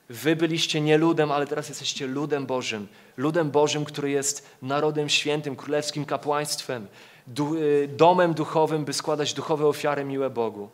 [0.08, 2.88] Wy byliście nie ludem, ale teraz jesteście ludem Bożym.
[3.16, 6.86] Ludem Bożym, który jest narodem świętym, królewskim kapłaństwem,
[7.56, 10.68] y, domem duchowym, by składać duchowe ofiary miłe Bogu.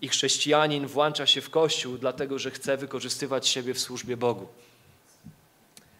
[0.00, 4.46] I chrześcijanin włącza się w Kościół, dlatego że chce wykorzystywać siebie w służbie Bogu.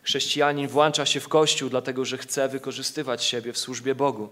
[0.08, 4.28] Chrześcijanin włącza się w Kościół, dlatego że chce wykorzystywać siebie w służbie Bogu.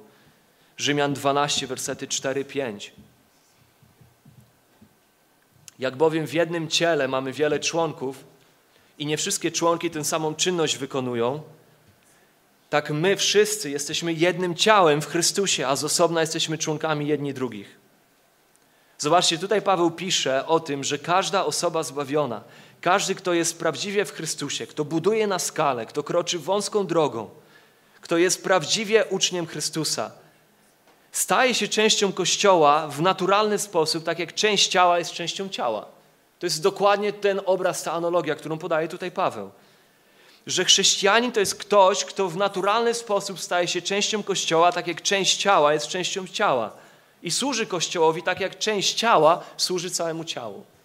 [0.77, 2.91] Rzymian 12, wersety 4-5.
[5.79, 8.25] Jak bowiem w jednym ciele mamy wiele członków
[8.99, 11.43] i nie wszystkie członki tę samą czynność wykonują,
[12.71, 17.79] tak my wszyscy jesteśmy jednym ciałem w Chrystusie, a z osobna jesteśmy członkami jedni drugich.
[18.99, 22.45] Zobaczcie, tutaj Paweł pisze o tym, że każda osoba zbawiona,
[22.87, 27.31] każdy, kto jest prawdziwie w Chrystusie, kto buduje na skalę, kto kroczy wąską drogą,
[28.01, 30.11] kto jest prawdziwie uczniem Chrystusa,
[31.13, 35.87] staje się częścią Kościoła w naturalny sposób, tak jak część ciała jest częścią ciała.
[36.39, 39.51] To jest dokładnie ten obraz, ta analogia, którą podaje tutaj Paweł.
[40.47, 45.03] Że chrześcijanin to jest ktoś, kto w naturalny sposób staje się częścią Kościoła, tak jak
[45.03, 46.71] część ciała jest częścią ciała.
[47.23, 50.76] I służy Kościołowi tak jak część ciała służy całemu ciału.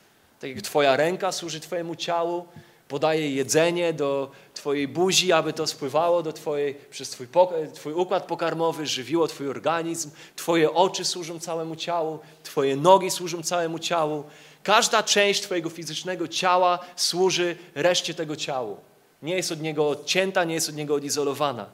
[0.42, 2.46] Tak jak Twoja ręka służy Twojemu ciału,
[2.88, 7.28] podaje jedzenie do Twojej buzi, aby to spływało do twojej, przez twój,
[7.74, 10.12] twój układ pokarmowy, żywiło Twój organizm.
[10.36, 14.24] Twoje oczy służą całemu ciału, Twoje nogi służą całemu ciału.
[14.64, 18.78] Każda część Twojego fizycznego ciała służy reszcie tego ciału.
[19.22, 21.66] Nie jest od niego odcięta, nie jest od niego odizolowana.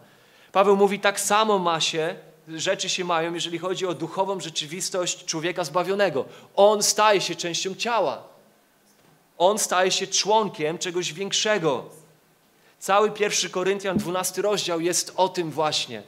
[0.52, 2.16] Paweł mówi, tak samo ma się,
[2.48, 6.26] rzeczy się mają, jeżeli chodzi o duchową rzeczywistość człowieka zbawionego.
[6.56, 8.37] On staje się częścią ciała.
[9.38, 11.86] On staje się członkiem czegoś większego.
[12.80, 16.04] Cały pierwszy Koryntian, 12 rozdział jest o tym właśnie.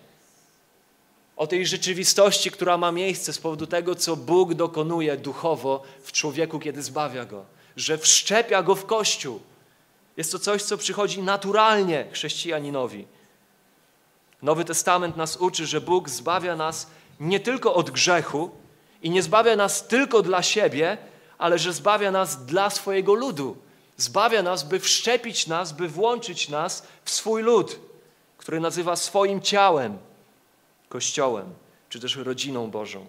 [1.37, 6.59] O tej rzeczywistości, która ma miejsce z powodu tego, co Bóg dokonuje duchowo w człowieku,
[6.59, 7.45] kiedy zbawia go.
[7.75, 9.39] Że wszczepia go w Kościół.
[10.17, 13.05] Jest to coś, co przychodzi naturalnie chrześcijaninowi.
[14.41, 16.87] Nowy Testament nas uczy, że Bóg zbawia nas
[17.19, 18.51] nie tylko od grzechu
[19.01, 20.97] i nie zbawia nas tylko dla siebie,
[21.39, 23.57] ale że zbawia nas dla swojego ludu.
[23.97, 27.79] Zbawia nas, by wszczepić nas, by włączyć nas w swój lud,
[28.37, 29.97] który nazywa swoim ciałem,
[30.89, 31.53] Kościołem,
[31.89, 33.05] czy też rodziną Bożą.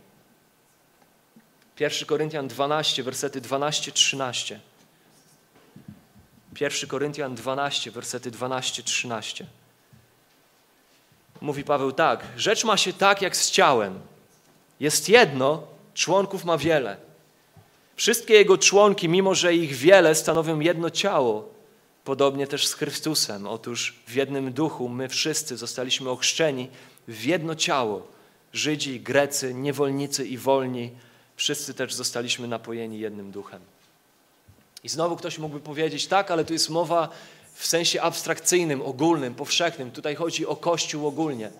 [1.80, 4.58] 1 Koryntian 12, wersety 12-13.
[6.60, 9.44] 1 Koryntian 12, wersety 12-13.
[11.40, 14.00] Mówi Paweł tak, rzecz ma się tak jak z ciałem.
[14.80, 15.62] Jest jedno,
[15.94, 17.09] członków ma wiele
[18.00, 21.48] Wszystkie Jego członki, mimo że ich wiele, stanowią jedno ciało.
[22.04, 23.46] Podobnie też z Chrystusem.
[23.46, 26.68] Otóż w jednym duchu my wszyscy zostaliśmy ochrzczeni
[27.08, 28.06] w jedno ciało.
[28.52, 30.90] Żydzi, Grecy, niewolnicy i wolni.
[31.36, 33.60] Wszyscy też zostaliśmy napojeni jednym duchem.
[34.84, 37.08] I znowu ktoś mógłby powiedzieć, tak, ale tu jest mowa
[37.54, 39.90] w sensie abstrakcyjnym, ogólnym, powszechnym.
[39.90, 41.50] Tutaj chodzi o Kościół ogólnie,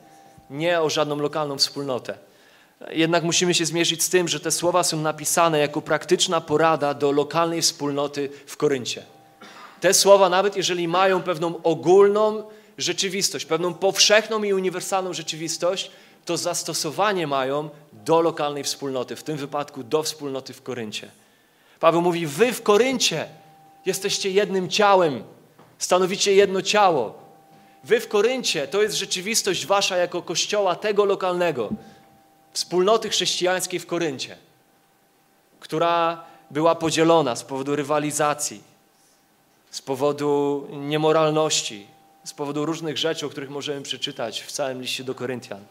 [0.50, 2.29] nie o żadną lokalną wspólnotę.
[2.88, 7.12] Jednak musimy się zmierzyć z tym, że te słowa są napisane jako praktyczna porada do
[7.12, 9.02] lokalnej wspólnoty w Koryncie.
[9.80, 12.42] Te słowa, nawet jeżeli mają pewną ogólną
[12.78, 15.90] rzeczywistość, pewną powszechną i uniwersalną rzeczywistość,
[16.24, 21.10] to zastosowanie mają do lokalnej wspólnoty, w tym wypadku do wspólnoty w Koryncie.
[21.80, 23.26] Paweł mówi: Wy w Koryncie
[23.86, 25.24] jesteście jednym ciałem,
[25.78, 27.18] stanowicie jedno ciało.
[27.84, 31.70] Wy w Koryncie to jest rzeczywistość wasza jako kościoła tego lokalnego
[32.52, 34.36] wspólnoty chrześcijańskiej w Koryncie,
[35.60, 38.62] która była podzielona z powodu rywalizacji,
[39.70, 41.86] z powodu niemoralności,
[42.24, 45.64] z powodu różnych rzeczy, o których możemy przeczytać w całym liście do Koryntian.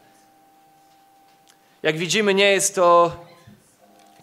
[1.84, 3.12] Jak widzimy, nie jest to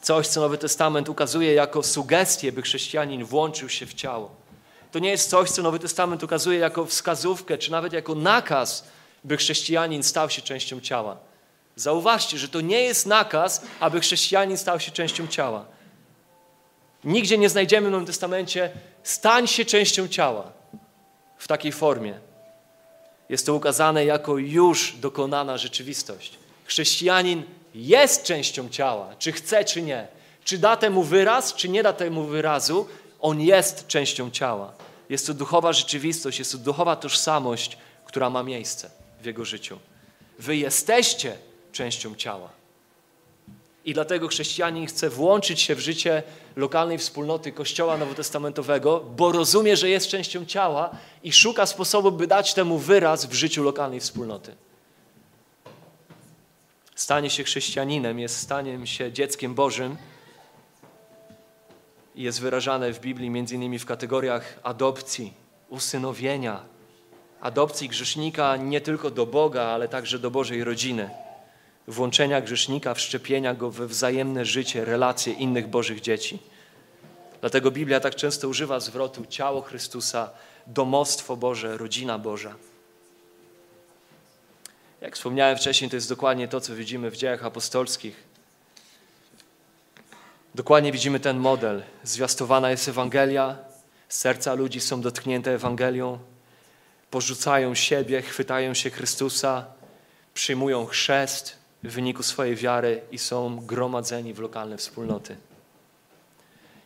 [0.06, 4.30] Coś, co Nowy Testament ukazuje jako sugestię, by chrześcijanin włączył się w ciało.
[4.92, 8.84] To nie jest coś, co Nowy Testament ukazuje jako wskazówkę, czy nawet jako nakaz,
[9.24, 11.16] by chrześcijanin stał się częścią ciała.
[11.76, 15.64] Zauważcie, że to nie jest nakaz, aby chrześcijanin stał się częścią ciała.
[17.04, 18.70] Nigdzie nie znajdziemy w Nowym Testamencie
[19.02, 20.52] stań się częścią ciała
[21.38, 22.20] w takiej formie.
[23.28, 26.38] Jest to ukazane jako już dokonana rzeczywistość.
[26.64, 27.42] Chrześcijanin
[27.74, 30.08] jest częścią ciała, czy chce, czy nie.
[30.44, 32.88] Czy da temu wyraz, czy nie da temu wyrazu,
[33.20, 34.72] on jest częścią ciała.
[35.08, 39.78] Jest to duchowa rzeczywistość, jest to duchowa tożsamość, która ma miejsce w jego życiu.
[40.38, 41.36] Wy jesteście
[41.76, 42.48] częścią ciała.
[43.86, 46.22] I dlatego chrześcijanin chce włączyć się w życie
[46.56, 50.90] lokalnej wspólnoty Kościoła Nowotestamentowego, bo rozumie, że jest częścią ciała
[51.22, 54.54] i szuka sposobu, by dać temu wyraz w życiu lokalnej wspólnoty.
[56.94, 59.96] Stanie się chrześcijaninem jest staniem się dzieckiem Bożym
[62.14, 65.32] i jest wyrażane w Biblii między innymi w kategoriach adopcji,
[65.68, 66.60] usynowienia,
[67.40, 71.25] adopcji grzesznika nie tylko do Boga, ale także do Bożej rodziny
[71.88, 76.38] włączenia grzesznika, wszczepienia go we wzajemne życie, relacje innych Bożych dzieci.
[77.40, 80.30] Dlatego Biblia tak często używa zwrotu ciało Chrystusa,
[80.66, 82.54] domostwo Boże, rodzina Boża.
[85.00, 88.24] Jak wspomniałem wcześniej, to jest dokładnie to, co widzimy w dziejach apostolskich.
[90.54, 91.82] Dokładnie widzimy ten model.
[92.04, 93.58] Zwiastowana jest Ewangelia,
[94.08, 96.18] serca ludzi są dotknięte Ewangelią,
[97.10, 99.66] porzucają siebie, chwytają się Chrystusa,
[100.34, 105.36] przyjmują chrzest, w wyniku swojej wiary i są gromadzeni w lokalne wspólnoty.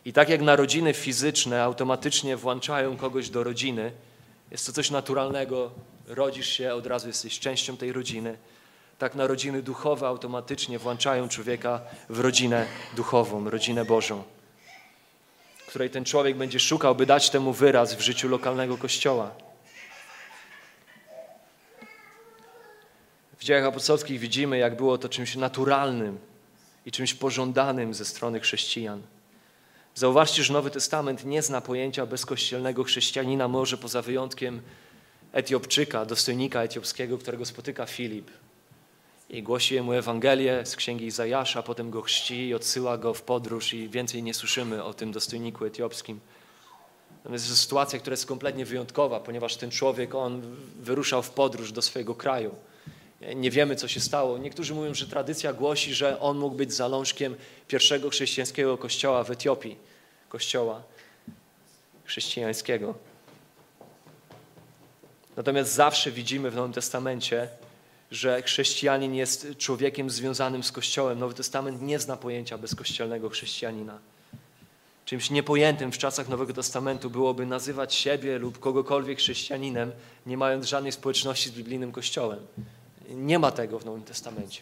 [0.05, 3.91] I tak jak narodziny fizyczne automatycznie włączają kogoś do rodziny,
[4.51, 5.71] jest to coś naturalnego,
[6.07, 8.37] rodzisz się, od razu jesteś częścią tej rodziny.
[8.97, 14.23] Tak narodziny duchowe automatycznie włączają człowieka w rodzinę duchową, rodzinę Bożą,
[15.67, 19.31] której ten człowiek będzie szukał, by dać temu wyraz w życiu lokalnego kościoła.
[23.41, 26.17] W dziejach apostolskich widzimy, jak było to czymś naturalnym
[26.85, 29.01] i czymś pożądanym ze strony chrześcijan.
[29.95, 34.61] Zauważcie, że Nowy Testament nie zna pojęcia bezkościelnego chrześcijanina, może poza wyjątkiem
[35.33, 38.31] Etiopczyka, dostojnika etiopskiego, którego spotyka Filip.
[39.29, 43.73] I głosi mu Ewangelię z księgi Izajasza, potem go chrzci i odsyła go w podróż
[43.73, 46.19] i więcej nie słyszymy o tym dostojniku etiopskim.
[47.17, 50.41] Natomiast jest to sytuacja, która jest kompletnie wyjątkowa, ponieważ ten człowiek, on
[50.81, 52.55] wyruszał w podróż do swojego kraju
[53.35, 54.37] nie wiemy, co się stało.
[54.37, 57.35] Niektórzy mówią, że tradycja głosi, że on mógł być zalążkiem
[57.67, 59.77] pierwszego chrześcijańskiego kościoła w Etiopii,
[60.29, 60.83] kościoła
[62.05, 62.95] chrześcijańskiego.
[65.37, 67.47] Natomiast zawsze widzimy w Nowym Testamencie,
[68.11, 71.19] że chrześcijanin jest człowiekiem związanym z Kościołem.
[71.19, 73.99] Nowy Testament nie zna pojęcia bezkościelnego chrześcijanina.
[75.05, 79.91] Czymś niepojętym w czasach Nowego Testamentu byłoby nazywać siebie lub kogokolwiek chrześcijaninem,
[80.25, 82.39] nie mając żadnej społeczności z biblijnym Kościołem.
[83.09, 84.61] Nie ma tego w Nowym Testamencie.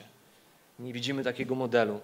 [0.79, 1.99] Nie widzimy takiego modelu.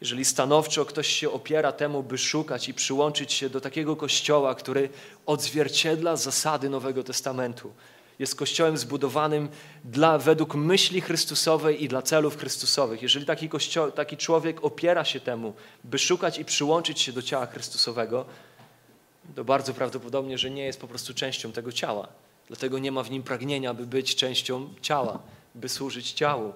[0.00, 4.88] Jeżeli stanowczo ktoś się opiera temu, by szukać i przyłączyć się do takiego kościoła, który
[5.26, 7.72] odzwierciedla zasady Nowego Testamentu,
[8.18, 9.48] jest kościołem zbudowanym
[9.84, 13.02] dla, według myśli Chrystusowej i dla celów Chrystusowych.
[13.02, 17.46] Jeżeli taki, kościo, taki człowiek opiera się temu, by szukać i przyłączyć się do ciała
[17.46, 18.24] Chrystusowego,
[19.34, 22.08] to bardzo prawdopodobnie, że nie jest po prostu częścią tego ciała.
[22.48, 25.18] Dlatego nie ma w nim pragnienia, by być częścią ciała,
[25.54, 26.52] by służyć ciału.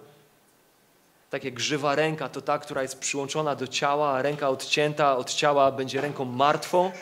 [1.30, 5.34] Tak jak żywa ręka to ta, która jest przyłączona do ciała, a ręka odcięta od
[5.34, 6.92] ciała będzie ręką martwą,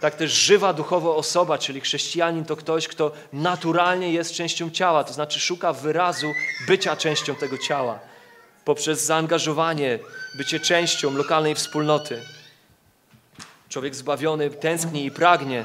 [0.00, 5.12] tak też żywa duchowo osoba, czyli chrześcijanin to ktoś, kto naturalnie jest częścią ciała, to
[5.12, 6.32] znaczy szuka wyrazu
[6.68, 7.98] bycia częścią tego ciała
[8.64, 9.98] poprzez zaangażowanie,
[10.38, 12.22] bycie częścią lokalnej wspólnoty.
[13.68, 15.64] Człowiek zbawiony tęskni i pragnie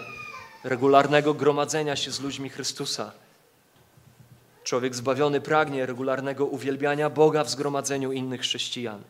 [0.64, 3.12] regularnego gromadzenia się z ludźmi Chrystusa.
[4.64, 9.02] Człowiek zbawiony pragnie regularnego uwielbiania Boga w zgromadzeniu innych chrześcijan.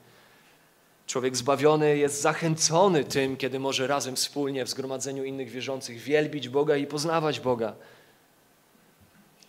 [1.08, 6.78] Człowiek zbawiony jest zachęcony tym, kiedy może razem wspólnie w zgromadzeniu innych wierzących wielbić Boga
[6.78, 7.74] i poznawać Boga.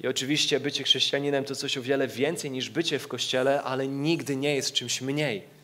[0.00, 4.36] I oczywiście bycie chrześcijaninem to coś o wiele więcej niż bycie w kościele, ale nigdy
[4.36, 5.59] nie jest czymś mniej.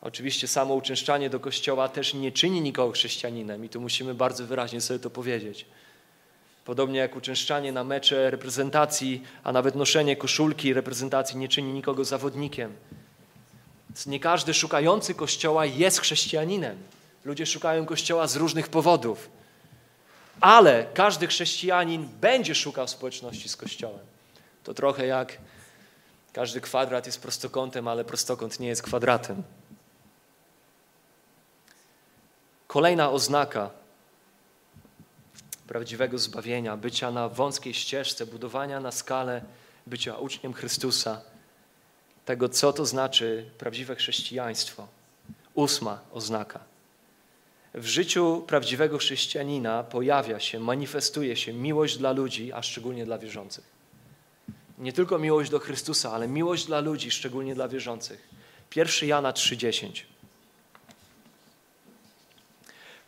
[0.00, 4.80] Oczywiście samo uczęszczanie do kościoła też nie czyni nikogo chrześcijaninem i tu musimy bardzo wyraźnie
[4.80, 5.66] sobie to powiedzieć.
[6.64, 12.72] Podobnie jak uczęszczanie na mecze reprezentacji, a nawet noszenie koszulki reprezentacji nie czyni nikogo zawodnikiem.
[14.06, 16.76] Nie każdy szukający kościoła jest chrześcijaninem.
[17.24, 19.30] Ludzie szukają kościoła z różnych powodów.
[20.40, 24.06] Ale każdy chrześcijanin będzie szukał społeczności z kościołem.
[24.64, 25.38] To trochę jak
[26.32, 29.42] Każdy kwadrat jest prostokątem, ale prostokąt nie jest kwadratem.
[32.70, 33.70] Kolejna oznaka
[35.66, 39.42] prawdziwego zbawienia, bycia na wąskiej ścieżce, budowania na skalę
[39.86, 41.20] bycia uczniem Chrystusa,
[42.24, 44.88] tego, co to znaczy prawdziwe chrześcijaństwo.
[45.54, 46.60] Ósma oznaka.
[47.74, 53.64] W życiu prawdziwego chrześcijanina pojawia się, manifestuje się miłość dla ludzi, a szczególnie dla wierzących.
[54.78, 58.28] Nie tylko miłość do Chrystusa, ale miłość dla ludzi, szczególnie dla wierzących.
[58.76, 60.09] 1 Jana 3,10.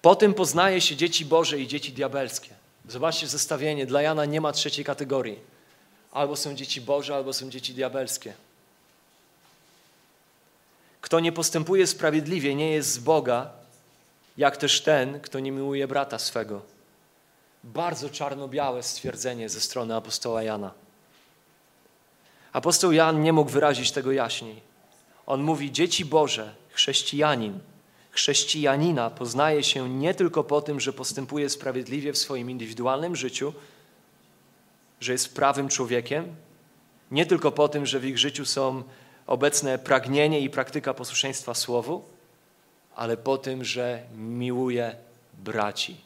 [0.02, 2.54] Po tym poznaje się dzieci Boże i dzieci diabelskie.
[2.88, 3.86] Zobaczcie zestawienie.
[3.86, 5.38] Dla Jana nie ma trzeciej kategorii.
[6.12, 8.34] Albo są dzieci Boże, albo są dzieci diabelskie.
[11.00, 13.50] Kto nie postępuje sprawiedliwie, nie jest z Boga,
[14.36, 16.62] jak też ten, kto nie miłuje brata swego.
[17.64, 20.70] Bardzo czarno-białe stwierdzenie ze strony apostoła Jana.
[22.52, 24.60] Apostoł Jan nie mógł wyrazić tego jaśniej.
[25.26, 27.58] On mówi: Dzieci Boże, chrześcijanin,
[28.12, 33.52] chrześcijanina poznaje się nie tylko po tym, że postępuje sprawiedliwie w swoim indywidualnym życiu,
[35.00, 36.36] że jest prawym człowiekiem,
[37.10, 38.82] nie tylko po tym, że w ich życiu są
[39.26, 42.04] obecne pragnienie i praktyka posłuszeństwa Słowu,
[42.96, 44.96] ale po tym, że miłuje
[45.38, 45.96] braci.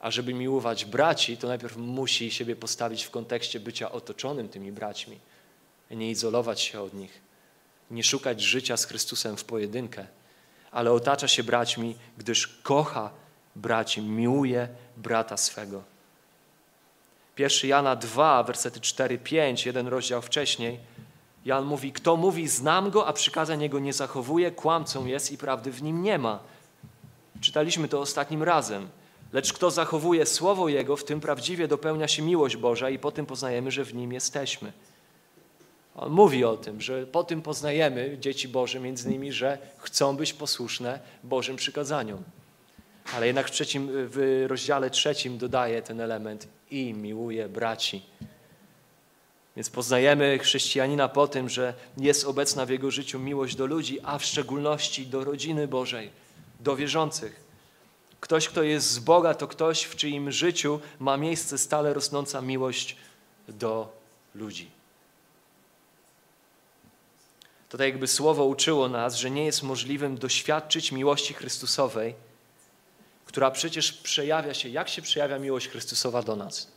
[0.00, 5.18] A żeby miłować braci, to najpierw musi siebie postawić w kontekście bycia otoczonym tymi braćmi,
[5.90, 7.20] nie izolować się od nich,
[7.90, 10.06] nie szukać życia z Chrystusem w pojedynkę,
[10.74, 13.10] ale otacza się braćmi, gdyż kocha
[13.56, 15.82] braci, miłuje brata swego.
[17.38, 20.78] 1 Jana 2, wersety 4-5, jeden rozdział wcześniej,
[21.44, 25.72] Jan mówi, kto mówi, znam go, a przykazań jego nie zachowuje, kłamcą jest i prawdy
[25.72, 26.38] w nim nie ma.
[27.40, 28.88] Czytaliśmy to ostatnim razem.
[29.32, 33.26] Lecz kto zachowuje słowo jego, w tym prawdziwie dopełnia się miłość Boża i po tym
[33.26, 34.72] poznajemy, że w nim jesteśmy.
[35.94, 40.32] On mówi o tym, że po tym poznajemy, dzieci Boże, między innymi, że chcą być
[40.32, 42.22] posłuszne Bożym przykazaniom.
[43.14, 48.02] Ale jednak w, trzecim, w rozdziale trzecim dodaje ten element i miłuje braci.
[49.56, 54.18] Więc poznajemy chrześcijanina po tym, że jest obecna w jego życiu miłość do ludzi, a
[54.18, 56.10] w szczególności do rodziny Bożej,
[56.60, 57.44] do wierzących.
[58.20, 62.96] Ktoś, kto jest z Boga, to ktoś, w czyim życiu ma miejsce stale rosnąca miłość
[63.48, 63.92] do
[64.34, 64.70] ludzi.
[67.68, 72.14] To tak jakby słowo uczyło nas, że nie jest możliwym doświadczyć miłości Chrystusowej,
[73.26, 76.72] która przecież przejawia się, jak się przejawia miłość Chrystusowa do nas.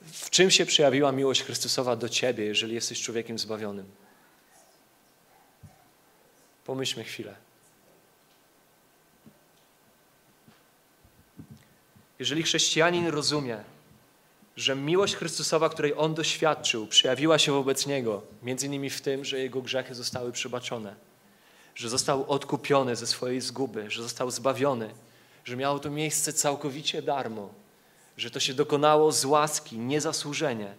[0.00, 3.86] W czym się przejawiła miłość Chrystusowa do Ciebie, jeżeli jesteś człowiekiem zbawionym?
[6.64, 7.34] Pomyślmy chwilę.
[12.18, 13.64] Jeżeli chrześcijanin rozumie,
[14.56, 19.38] że miłość Chrystusowa, której on doświadczył, przejawiła się wobec niego, między innymi w tym, że
[19.38, 20.94] jego grzechy zostały przebaczone,
[21.74, 24.90] że został odkupiony ze swojej zguby, że został zbawiony,
[25.44, 27.48] że miało to miejsce całkowicie darmo,
[28.16, 30.74] że to się dokonało z łaski, niezasłużenie.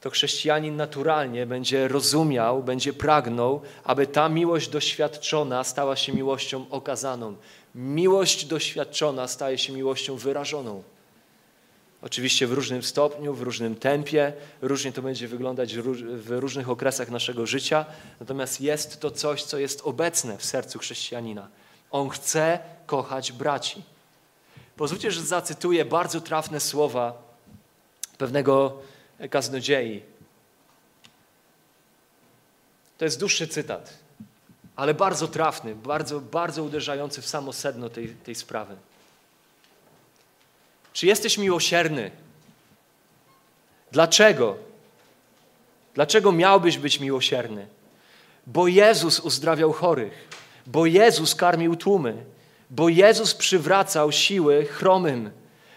[0.00, 7.36] To chrześcijanin naturalnie będzie rozumiał, będzie pragnął, aby ta miłość doświadczona stała się miłością okazaną.
[7.74, 10.82] Miłość doświadczona staje się miłością wyrażoną.
[12.02, 17.46] Oczywiście w różnym stopniu, w różnym tempie, różnie to będzie wyglądać w różnych okresach naszego
[17.46, 17.86] życia,
[18.20, 21.48] natomiast jest to coś, co jest obecne w sercu chrześcijanina.
[21.90, 23.82] On chce kochać braci.
[24.76, 27.22] Pozwólcie, że zacytuję bardzo trafne słowa
[28.18, 28.82] pewnego
[29.30, 30.02] kaznodziei.
[32.98, 33.98] To jest dłuższy cytat,
[34.76, 38.76] ale bardzo trafny, bardzo, bardzo uderzający w samo sedno tej, tej sprawy.
[40.92, 42.10] Czy jesteś miłosierny?
[43.92, 44.56] Dlaczego?
[45.94, 47.66] Dlaczego miałbyś być miłosierny?
[48.46, 50.28] Bo Jezus uzdrawiał chorych,
[50.66, 52.24] bo Jezus karmił tłumy,
[52.70, 55.30] bo Jezus przywracał siły chromym,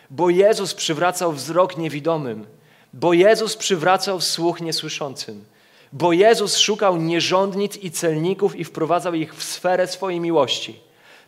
[0.09, 2.45] bo Jezus przywracał wzrok niewidomym,
[2.93, 5.45] bo Jezus przywracał słuch niesłyszącym,
[5.93, 10.79] bo Jezus szukał nierządnic i celników i wprowadzał ich w sferę swojej miłości.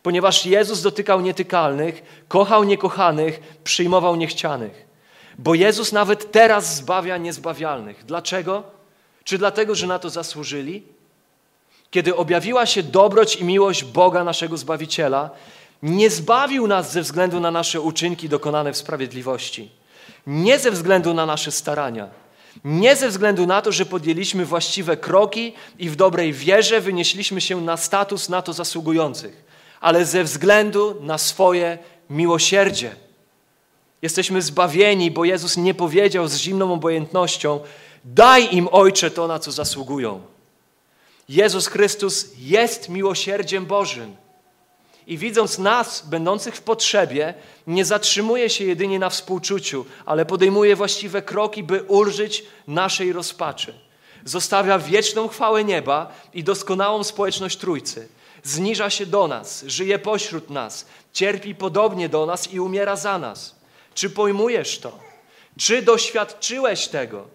[0.03, 4.85] Ponieważ Jezus dotykał nietykalnych, kochał niekochanych, przyjmował niechcianych.
[5.37, 8.05] Bo Jezus nawet teraz zbawia niezbawialnych.
[8.05, 8.63] Dlaczego?
[9.23, 10.83] Czy dlatego, że na to zasłużyli?
[11.91, 15.29] Kiedy objawiła się dobroć i miłość Boga, naszego Zbawiciela,
[15.83, 19.69] nie zbawił nas ze względu na nasze uczynki dokonane w sprawiedliwości,
[20.27, 22.07] nie ze względu na nasze starania,
[22.63, 27.61] nie ze względu na to, że podjęliśmy właściwe kroki i w dobrej wierze wynieśliśmy się
[27.61, 29.43] na status na to zasługujących,
[29.81, 31.77] ale ze względu na swoje
[32.09, 32.95] miłosierdzie.
[34.01, 37.59] Jesteśmy zbawieni, bo Jezus nie powiedział z zimną obojętnością:
[38.05, 40.21] Daj im, ojcze, to, na co zasługują.
[41.29, 44.15] Jezus Chrystus jest miłosierdziem Bożym.
[45.09, 47.33] I widząc nas, będących w potrzebie,
[47.67, 53.73] nie zatrzymuje się jedynie na współczuciu, ale podejmuje właściwe kroki, by ulżyć naszej rozpaczy.
[54.25, 58.07] Zostawia wieczną chwałę nieba i doskonałą społeczność Trójcy.
[58.43, 63.55] Zniża się do nas, żyje pośród nas, cierpi podobnie do nas i umiera za nas.
[63.93, 64.99] Czy pojmujesz to?
[65.57, 67.27] Czy doświadczyłeś tego?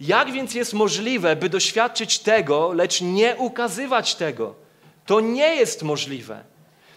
[0.00, 4.54] Jak więc jest możliwe, by doświadczyć tego, lecz nie ukazywać tego?
[5.06, 6.51] To nie jest możliwe.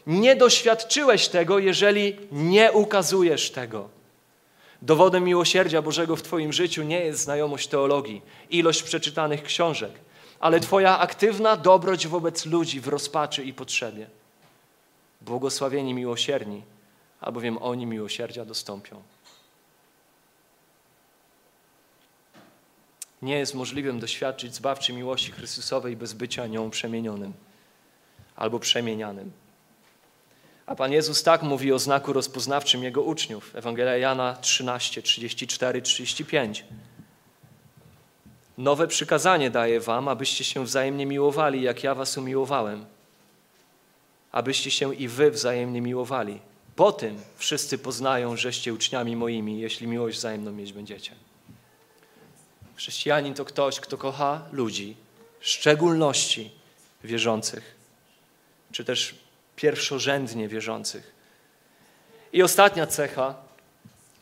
[0.08, 3.90] Nie doświadczyłeś tego, jeżeli nie ukazujesz tego.
[4.82, 9.92] Dowodem miłosierdzia Bożego w Twoim życiu nie jest znajomość teologii, ilość przeczytanych książek,
[10.40, 14.08] ale Twoja aktywna dobroć wobec ludzi w rozpaczy i potrzebie.
[15.22, 16.62] Błogosławieni miłosierni,
[17.22, 19.02] albowiem oni miłosierdzia dostąpią.
[23.22, 27.34] Nie jest możliwym doświadczyć zbawczej miłości Chrystusowej bez bycia nią przemienionym
[28.36, 29.32] albo przemienianym.
[30.66, 33.56] A Pan Jezus tak mówi o znaku rozpoznawczym Jego uczniów.
[33.56, 36.66] Ewangelia Jana 13, 34, 35.
[38.58, 42.86] Nowe przykazanie daję wam, abyście się wzajemnie miłowali, jak ja was umiłowałem.
[44.32, 46.40] Abyście się i wy wzajemnie miłowali.
[46.76, 51.12] Po tym wszyscy poznają, żeście uczniami moimi, jeśli miłość wzajemną mieć będziecie.
[52.76, 54.96] Chrześcijanin to ktoś, kto kocha ludzi,
[55.40, 56.52] w szczególności
[57.04, 57.76] wierzących,
[58.72, 59.25] czy też
[59.56, 61.16] pierwszorzędnie wierzących.
[62.34, 63.36] I ostatnia cecha,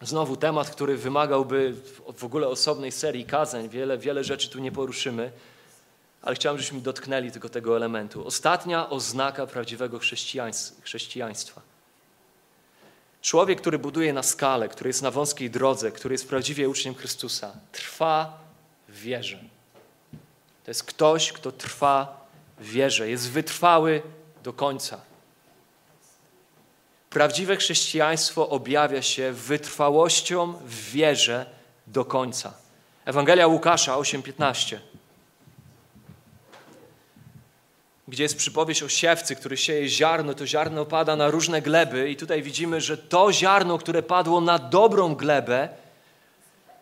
[0.02, 1.76] znowu temat, który wymagałby
[2.18, 5.32] w ogóle osobnej serii kazań, wiele, wiele rzeczy tu nie poruszymy,
[6.22, 8.28] ale chciałem, żebyśmy dotknęli tylko tego elementu.
[8.28, 10.00] Ostatnia oznaka prawdziwego
[10.84, 11.62] chrześcijaństwa.
[13.22, 17.56] Człowiek, który buduje na skale, który jest na wąskiej drodze, który jest prawdziwie uczniem Chrystusa,
[17.72, 18.40] trwa
[18.90, 19.40] w wierze.
[20.64, 22.28] To jest ktoś, kto trwa
[22.60, 24.02] w wierze, jest wytrwały
[24.44, 25.02] do końca.
[27.14, 31.46] Prawdziwe chrześcijaństwo objawia się wytrwałością w wierze
[31.88, 32.54] do końca.
[33.06, 34.80] Ewangelia Łukasza 8:15,
[38.08, 42.16] gdzie jest przypowieść o siewcy, który sieje ziarno, to ziarno pada na różne gleby i
[42.16, 45.70] tutaj widzimy, że to ziarno, które padło na dobrą glebę,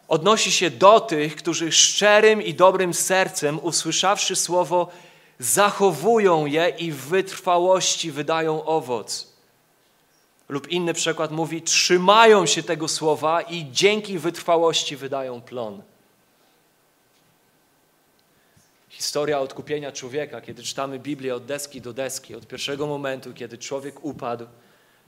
[0.07, 4.89] odnosi się do tych, którzy szczerym i dobrym sercem, usłyszawszy słowo,
[5.39, 9.30] zachowują je i w wytrwałości wydają owoc.
[10.51, 15.81] Lub inny przykład mówi, trzymają się tego słowa i dzięki wytrwałości wydają plon.
[18.89, 24.05] Historia odkupienia człowieka, kiedy czytamy Biblię od deski do deski, od pierwszego momentu, kiedy człowiek
[24.05, 24.45] upadł,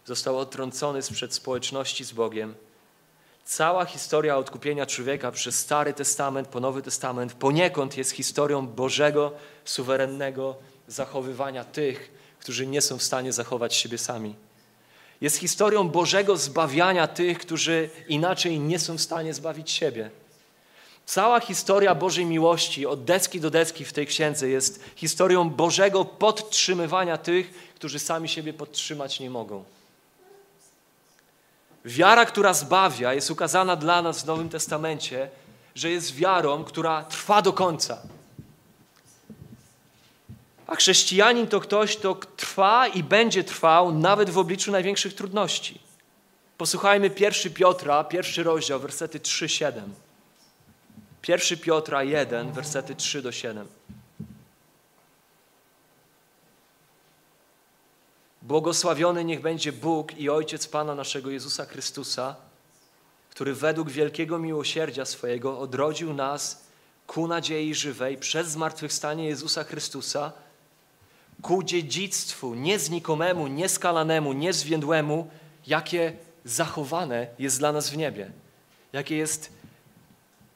[0.06, 2.56] został odtrącony sprzed społeczności z Bogiem.
[3.46, 9.32] Cała historia odkupienia człowieka przez Stary Testament po Nowy Testament poniekąd jest historią Bożego,
[9.66, 10.56] suwerennego
[10.88, 14.36] zachowywania tych, którzy nie są w stanie zachować siebie sami
[15.24, 20.10] jest historią Bożego zbawiania tych, którzy inaczej nie są w stanie zbawić siebie.
[21.06, 27.18] Cała historia Bożej miłości od deski do deski w tej księdze jest historią Bożego podtrzymywania
[27.18, 29.64] tych, którzy sami siebie podtrzymać nie mogą.
[31.86, 35.30] Wiara, która zbawia, jest ukazana dla nas w Nowym Testamencie,
[35.76, 38.02] że jest wiarą, która trwa do końca.
[40.68, 45.80] A chrześcijanin to ktoś, kto trwa i będzie trwał nawet w obliczu największych trudności.
[46.58, 49.82] Posłuchajmy 1 Piotra, pierwszy rozdział, wersety 3-7.
[51.28, 53.68] 1 Piotra 1, wersety 3 do 7.
[58.42, 62.36] Błogosławiony niech będzie Bóg i Ojciec Pana naszego Jezusa Chrystusa,
[63.30, 66.64] który według wielkiego miłosierdzia swojego odrodził nas
[67.08, 70.32] ku nadziei żywej przez zmartwychwstanie Jezusa Chrystusa,
[71.42, 75.28] ku dziedzictwu nieznikomemu, nieskalanemu, niezwiędłemu,
[75.68, 76.14] jakie
[76.46, 78.32] zachowane jest dla nas w niebie,
[78.94, 79.52] jakie jest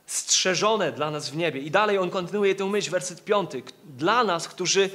[0.06, 1.62] strzeżone dla nas w niebie.
[1.62, 3.64] I dalej on kontynuuje tę myśl, werset piąty.
[3.98, 4.90] Dla nas, którzy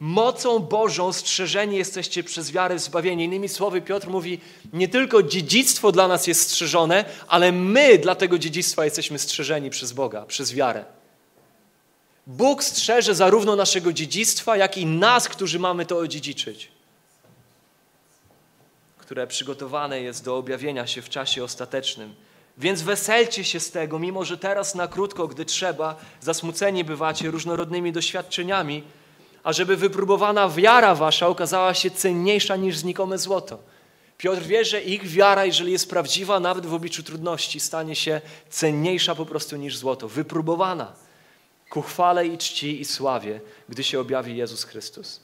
[0.00, 3.24] mocą Bożą strzeżeni jesteście przez wiarę w zbawienie.
[3.24, 4.40] Innymi słowy, Piotr mówi,
[4.72, 9.92] nie tylko dziedzictwo dla nas jest strzeżone, ale my dla tego dziedzictwa jesteśmy strzeżeni przez
[9.92, 10.84] Boga, przez wiarę.
[12.28, 16.68] Bóg strzeże zarówno naszego dziedzictwa, jak i nas, którzy mamy to odziedziczyć,
[18.98, 22.14] które przygotowane jest do objawienia się w czasie ostatecznym.
[22.58, 27.92] Więc weselcie się z tego, mimo że teraz na krótko, gdy trzeba, zasmuceni bywacie różnorodnymi
[27.92, 28.82] doświadczeniami,
[29.44, 33.58] ażeby wypróbowana wiara wasza okazała się cenniejsza niż znikome złoto,
[34.18, 38.20] Piotr wie, że ich wiara, jeżeli jest prawdziwa, nawet w obliczu trudności, stanie się
[38.50, 41.07] cenniejsza po prostu niż złoto, wypróbowana
[41.68, 45.20] ku chwale i czci i sławie, gdy się objawi Jezus Chrystus.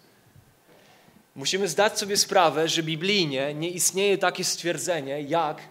[1.36, 5.62] Musimy zdać sobie sprawę, że biblijnie nie istnieje takie stwierdzenie jak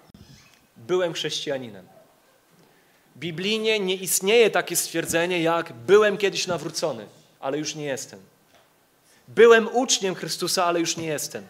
[0.77, 1.87] byłem chrześcijaninem.
[3.17, 7.05] Biblijnie nie istnieje takie stwierdzenie jak byłem kiedyś nawrócony,
[7.39, 8.19] ale już nie jestem.
[9.27, 11.43] Byłem uczniem Chrystusa, ale już nie jestem.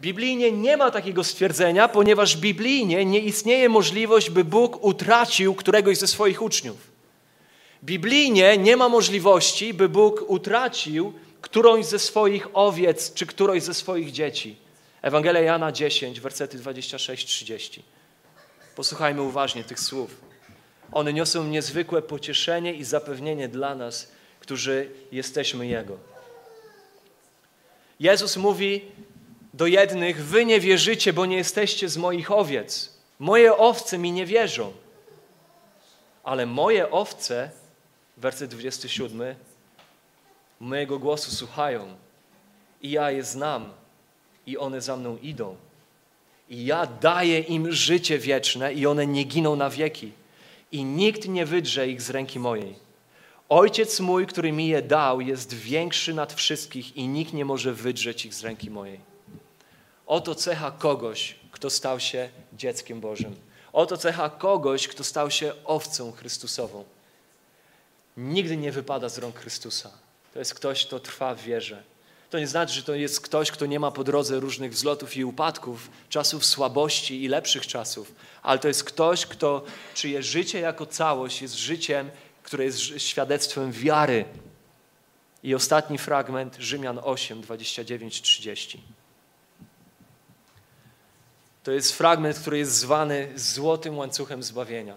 [0.00, 6.06] Biblijnie nie ma takiego stwierdzenia, ponieważ biblijnie nie istnieje możliwość, by Bóg utracił któregoś ze
[6.06, 6.89] swoich uczniów.
[7.84, 14.12] Biblijnie nie ma możliwości, by Bóg utracił którąś ze swoich owiec czy którąś ze swoich
[14.12, 14.56] dzieci.
[15.02, 17.80] Ewangelia Jana 10, wersety 26-30.
[18.76, 20.20] Posłuchajmy uważnie tych słów.
[20.92, 25.96] One niosą niezwykłe pocieszenie i zapewnienie dla nas, którzy jesteśmy Jego.
[28.00, 28.84] Jezus mówi
[29.54, 32.92] do jednych: Wy nie wierzycie, bo nie jesteście z moich owiec.
[33.18, 34.72] Moje owce mi nie wierzą.
[36.24, 37.50] Ale moje owce,
[38.20, 39.34] werset 27,
[40.60, 41.96] mojego głosu słuchają
[42.82, 43.72] i ja je znam
[44.46, 45.56] i one za mną idą.
[46.48, 50.12] I ja daję im życie wieczne i one nie giną na wieki.
[50.72, 52.74] I nikt nie wydrze ich z ręki mojej.
[53.48, 58.26] Ojciec mój, który mi je dał, jest większy nad wszystkich i nikt nie może wydrzeć
[58.26, 59.00] ich z ręki mojej.
[60.06, 63.36] Oto cecha kogoś, kto stał się dzieckiem Bożym.
[63.72, 66.84] Oto cecha kogoś, kto stał się owcą Chrystusową.
[68.20, 69.90] Nigdy nie wypada z rąk Chrystusa.
[70.32, 71.82] To jest ktoś, kto trwa w wierze.
[72.30, 75.24] To nie znaczy, że to jest ktoś, kto nie ma po drodze różnych wzlotów i
[75.24, 79.64] upadków, czasów słabości i lepszych czasów, ale to jest ktoś, kto,
[79.94, 82.10] czyje życie jako całość jest życiem,
[82.42, 84.24] które jest świadectwem wiary.
[85.42, 88.82] I ostatni fragment, Rzymian 8, 29, 30.
[91.62, 94.94] To jest fragment, który jest zwany złotym łańcuchem zbawienia.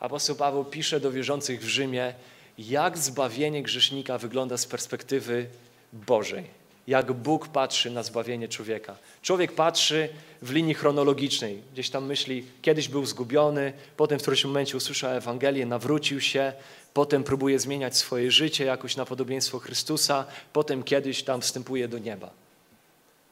[0.00, 2.14] Apostoł Paweł pisze do wierzących w Rzymie,
[2.58, 5.46] jak zbawienie grzesznika wygląda z perspektywy
[5.92, 6.62] Bożej.
[6.86, 8.96] Jak Bóg patrzy na zbawienie człowieka.
[9.22, 10.08] Człowiek patrzy
[10.42, 11.62] w linii chronologicznej.
[11.72, 16.52] Gdzieś tam myśli, kiedyś był zgubiony, potem w którymś momencie usłyszał Ewangelię, nawrócił się,
[16.94, 22.30] potem próbuje zmieniać swoje życie jakoś na podobieństwo Chrystusa, potem kiedyś tam wstępuje do nieba.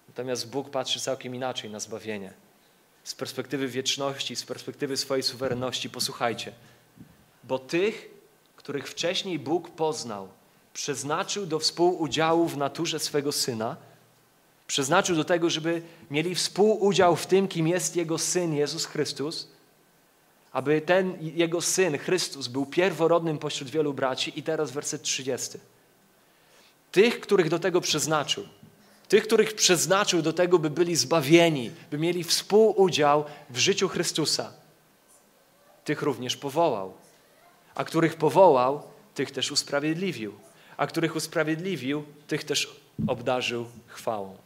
[0.09, 2.33] Natomiast Bóg patrzy całkiem inaczej na zbawienie.
[3.05, 6.53] Z perspektywy wieczności, z perspektywy swojej suwerenności, posłuchajcie.
[7.45, 8.11] Bo tych,
[8.61, 10.29] których wcześniej Bóg poznał,
[10.73, 13.77] przeznaczył do współudziału w naturze swego Syna,
[14.67, 19.49] przeznaczył do tego, żeby mieli współudział w tym, kim jest Jego Syn Jezus Chrystus,
[20.53, 25.59] aby ten Jego Syn Chrystus był pierworodnym pośród wielu braci i teraz werset 30.
[26.93, 28.45] Tych, których do tego przeznaczył,
[29.09, 34.53] tych, których przeznaczył do tego, by byli zbawieni, by mieli współudział w życiu Chrystusa,
[35.85, 36.93] tych również powołał
[37.75, 38.83] a których powołał,
[39.15, 40.33] tych też usprawiedliwił,
[40.77, 44.37] a których usprawiedliwił, tych też obdarzył chwałą.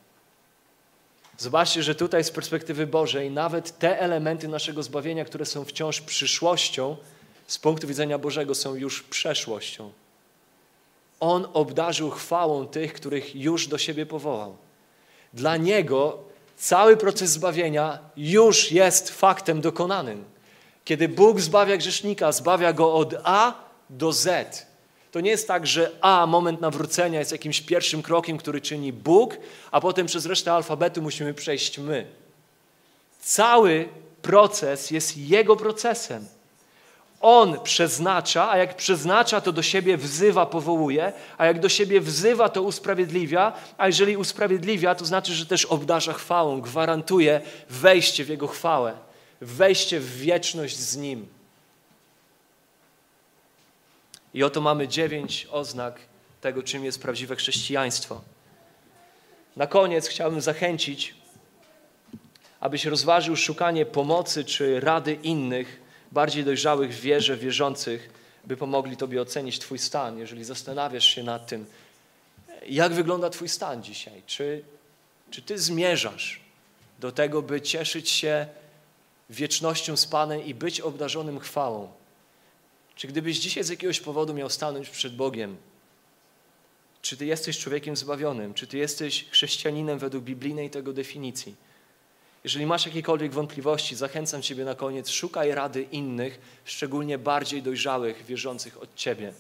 [1.39, 6.97] Zobaczcie, że tutaj z perspektywy Bożej nawet te elementy naszego zbawienia, które są wciąż przyszłością,
[7.47, 9.93] z punktu widzenia Bożego są już przeszłością.
[11.21, 14.57] On obdarzył chwałą tych, których już do siebie powołał.
[15.35, 16.19] Dla Niego
[16.57, 20.25] cały proces zbawienia już jest faktem dokonanym.
[20.85, 23.55] Kiedy Bóg zbawia grzesznika, zbawia go od A
[23.91, 24.67] do Z.
[25.13, 29.37] To nie jest tak, że A, moment nawrócenia, jest jakimś pierwszym krokiem, który czyni Bóg,
[29.71, 32.07] a potem przez resztę alfabetu musimy przejść my.
[33.21, 33.89] Cały
[34.23, 36.27] proces jest Jego procesem.
[37.21, 42.49] On przeznacza, a jak przeznacza, to do siebie wzywa, powołuje, a jak do siebie wzywa,
[42.49, 48.47] to usprawiedliwia, a jeżeli usprawiedliwia, to znaczy, że też obdarza chwałą, gwarantuje wejście w Jego
[48.47, 48.95] chwałę
[49.47, 51.27] wejście w wieczność z Nim.
[54.35, 56.01] I oto mamy dziewięć oznak
[56.41, 58.23] tego, czym jest prawdziwe chrześcijaństwo.
[59.57, 61.15] Na koniec chciałbym zachęcić,
[62.61, 65.81] abyś rozważył szukanie pomocy czy rady innych,
[66.13, 68.11] bardziej dojrzałych w wierze, wierzących,
[68.45, 71.67] by pomogli Tobie ocenić Twój stan, jeżeli zastanawiasz się nad tym,
[72.69, 74.23] jak wygląda Twój stan dzisiaj.
[74.27, 74.65] Czy,
[75.31, 76.41] czy Ty zmierzasz
[77.01, 78.47] do tego, by cieszyć się
[79.35, 81.93] wiecznością z Panem i być obdarzonym chwałą.
[82.97, 85.57] Czy gdybyś dzisiaj z jakiegoś powodu miał stanąć przed Bogiem,
[87.03, 91.55] czy ty jesteś człowiekiem zbawionym, czy ty jesteś chrześcijaninem według biblijnej tego definicji?
[92.45, 98.83] Jeżeli masz jakiekolwiek wątpliwości, zachęcam Ciebie na koniec, szukaj rady innych, szczególnie bardziej dojrzałych, wierzących
[98.83, 99.33] od Ciebie.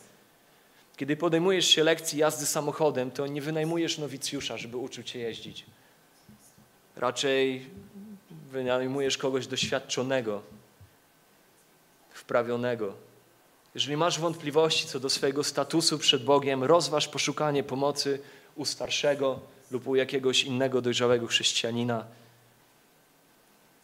[0.96, 5.64] Kiedy podejmujesz się lekcji jazdy samochodem, to nie wynajmujesz nowicjusza, żeby uczył Cię jeździć.
[6.96, 7.66] Raczej
[8.54, 10.42] wynajmujesz kogoś doświadczonego,
[12.10, 12.94] wprawionego.
[13.74, 18.20] Jeżeli masz wątpliwości co do swojego statusu przed Bogiem, rozważ poszukanie pomocy
[18.56, 19.40] u starszego
[19.70, 22.04] lub u jakiegoś innego dojrzałego chrześcijanina.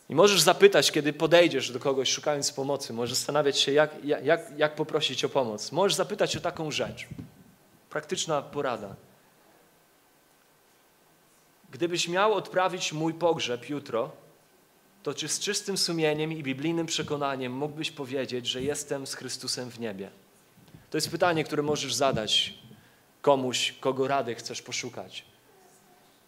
[0.09, 4.75] I możesz zapytać, kiedy podejdziesz do kogoś szukając pomocy, możesz zastanawiać się, jak, jak, jak
[4.75, 5.73] poprosić o pomoc.
[5.73, 7.07] Możesz zapytać o taką rzecz.
[7.91, 8.95] Praktyczna porada.
[11.71, 14.11] Gdybyś miał odprawić mój pogrzeb jutro,
[15.03, 19.81] to czy z czystym sumieniem i biblijnym przekonaniem mógłbyś powiedzieć, że jestem z Chrystusem w
[19.81, 20.11] niebie?
[20.91, 22.55] To jest pytanie, które możesz zadać
[23.23, 25.25] komuś, kogo rady chcesz poszukać,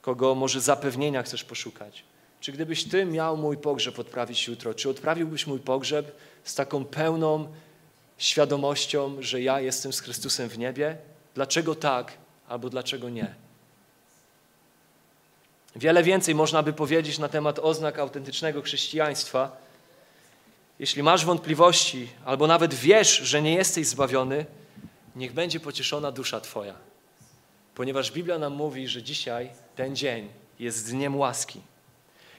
[0.02, 2.04] kogo może zapewnienia chcesz poszukać.
[2.40, 7.48] Czy gdybyś Ty miał mój pogrzeb odprawić jutro, czy odprawiłbyś mój pogrzeb z taką pełną
[8.18, 10.96] świadomością, że ja jestem z Chrystusem w niebie?
[11.34, 12.12] Dlaczego tak,
[12.48, 13.34] albo dlaczego nie?
[15.76, 19.56] Wiele więcej można by powiedzieć na temat oznak autentycznego chrześcijaństwa.
[20.78, 24.46] Jeśli masz wątpliwości, albo nawet wiesz, że nie jesteś zbawiony,
[25.16, 26.74] niech będzie pocieszona dusza Twoja.
[27.74, 31.60] Ponieważ Biblia nam mówi, że dzisiaj ten dzień jest dniem łaski.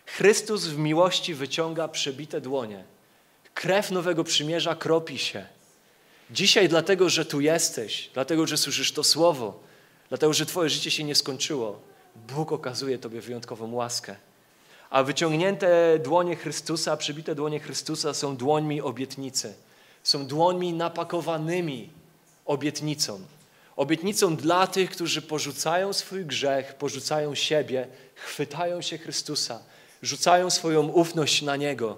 [0.06, 2.84] Chrystus w miłości wyciąga przebite dłonie.
[3.54, 5.46] Krew nowego przymierza kropi się.
[6.32, 9.60] Dzisiaj, dlatego że tu jesteś, dlatego że słyszysz to słowo,
[10.10, 11.82] dlatego że Twoje życie się nie skończyło,
[12.16, 14.16] Bóg okazuje Tobie wyjątkową łaskę.
[14.90, 19.54] A wyciągnięte dłonie Chrystusa, przybite dłonie Chrystusa są dłońmi obietnicy.
[20.04, 21.90] Są dłońmi napakowanymi
[22.46, 23.20] obietnicą.
[23.76, 29.60] Obietnicą dla tych, którzy porzucają swój grzech, porzucają siebie, chwytają się Chrystusa,
[30.02, 31.98] rzucają swoją ufność na Niego.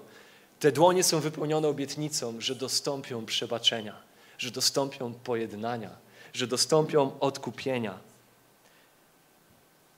[0.60, 3.94] Te dłonie są wypełnione obietnicą, że dostąpią przebaczenia,
[4.38, 5.90] że dostąpią pojednania,
[6.32, 7.98] że dostąpią odkupienia.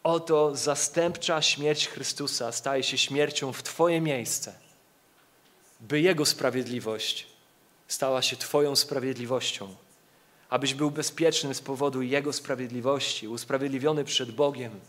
[0.08, 4.54] Oto zastępcza śmierć Chrystusa staje się śmiercią w Twoje miejsce,
[5.80, 7.26] by Jego sprawiedliwość
[7.88, 9.74] stała się Twoją sprawiedliwością,
[10.50, 14.80] abyś był bezpieczny z powodu Jego sprawiedliwości, usprawiedliwiony przed Bogiem,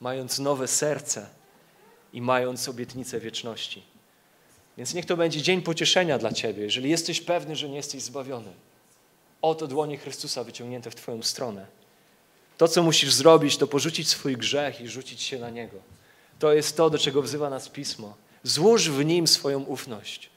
[0.00, 1.28] mając nowe serce
[2.12, 3.82] i mając obietnicę wieczności.
[4.78, 8.52] Więc niech to będzie dzień pocieszenia dla Ciebie, jeżeli jesteś pewny, że nie jesteś zbawiony.
[9.42, 11.77] Oto dłonie Chrystusa wyciągnięte w Twoją stronę.
[12.58, 15.76] To, co musisz zrobić, to porzucić swój grzech i rzucić się na Niego.
[16.38, 18.16] To jest to, do czego wzywa nas Pismo.
[18.42, 20.30] Złóż w Nim swoją ufność.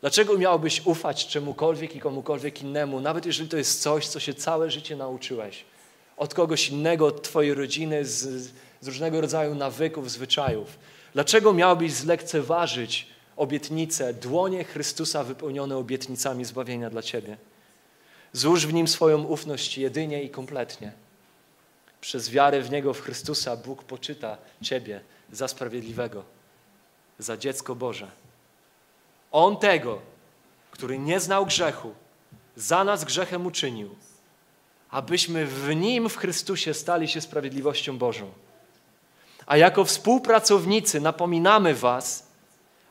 [0.00, 4.70] Dlaczego miałbyś ufać czemukolwiek i komukolwiek innemu, nawet jeżeli to jest coś, co się całe
[4.70, 5.64] życie nauczyłeś?
[6.16, 8.50] Od kogoś innego, od Twojej rodziny, z,
[8.80, 10.78] z różnego rodzaju nawyków, zwyczajów.
[11.12, 13.06] Dlaczego miałbyś zlekceważyć
[13.36, 17.36] obietnice, dłonie Chrystusa wypełnione obietnicami zbawienia dla Ciebie?
[18.32, 20.92] Złóż w Nim swoją ufność jedynie i kompletnie.
[22.00, 25.00] Przez wiarę w Niego, w Chrystusa, Bóg poczyta Ciebie
[25.32, 26.24] za sprawiedliwego,
[27.18, 28.10] za dziecko Boże.
[29.32, 29.98] On tego,
[30.70, 31.94] który nie znał grzechu,
[32.56, 33.96] za nas grzechem uczynił,
[34.90, 38.32] abyśmy w Nim, w Chrystusie, stali się sprawiedliwością Bożą.
[39.46, 42.26] A jako współpracownicy napominamy Was,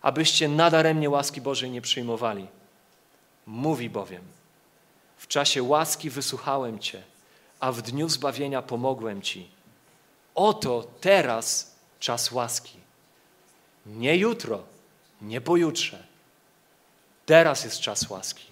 [0.01, 2.47] abyście nadaremnie łaski Bożej nie przyjmowali.
[3.45, 4.21] Mówi bowiem,
[5.17, 7.03] w czasie łaski wysłuchałem Cię,
[7.59, 9.49] a w dniu zbawienia pomogłem Ci.
[10.35, 12.77] Oto teraz czas łaski.
[13.85, 14.63] Nie jutro,
[15.21, 16.03] nie pojutrze.
[17.25, 18.45] Teraz jest czas łaski.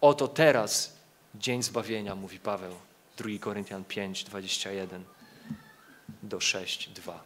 [0.00, 0.92] Oto teraz
[1.34, 2.74] dzień zbawienia, mówi Paweł.
[3.16, 5.04] 2 Koryntian 5, 21
[6.22, 7.24] do 6, 2.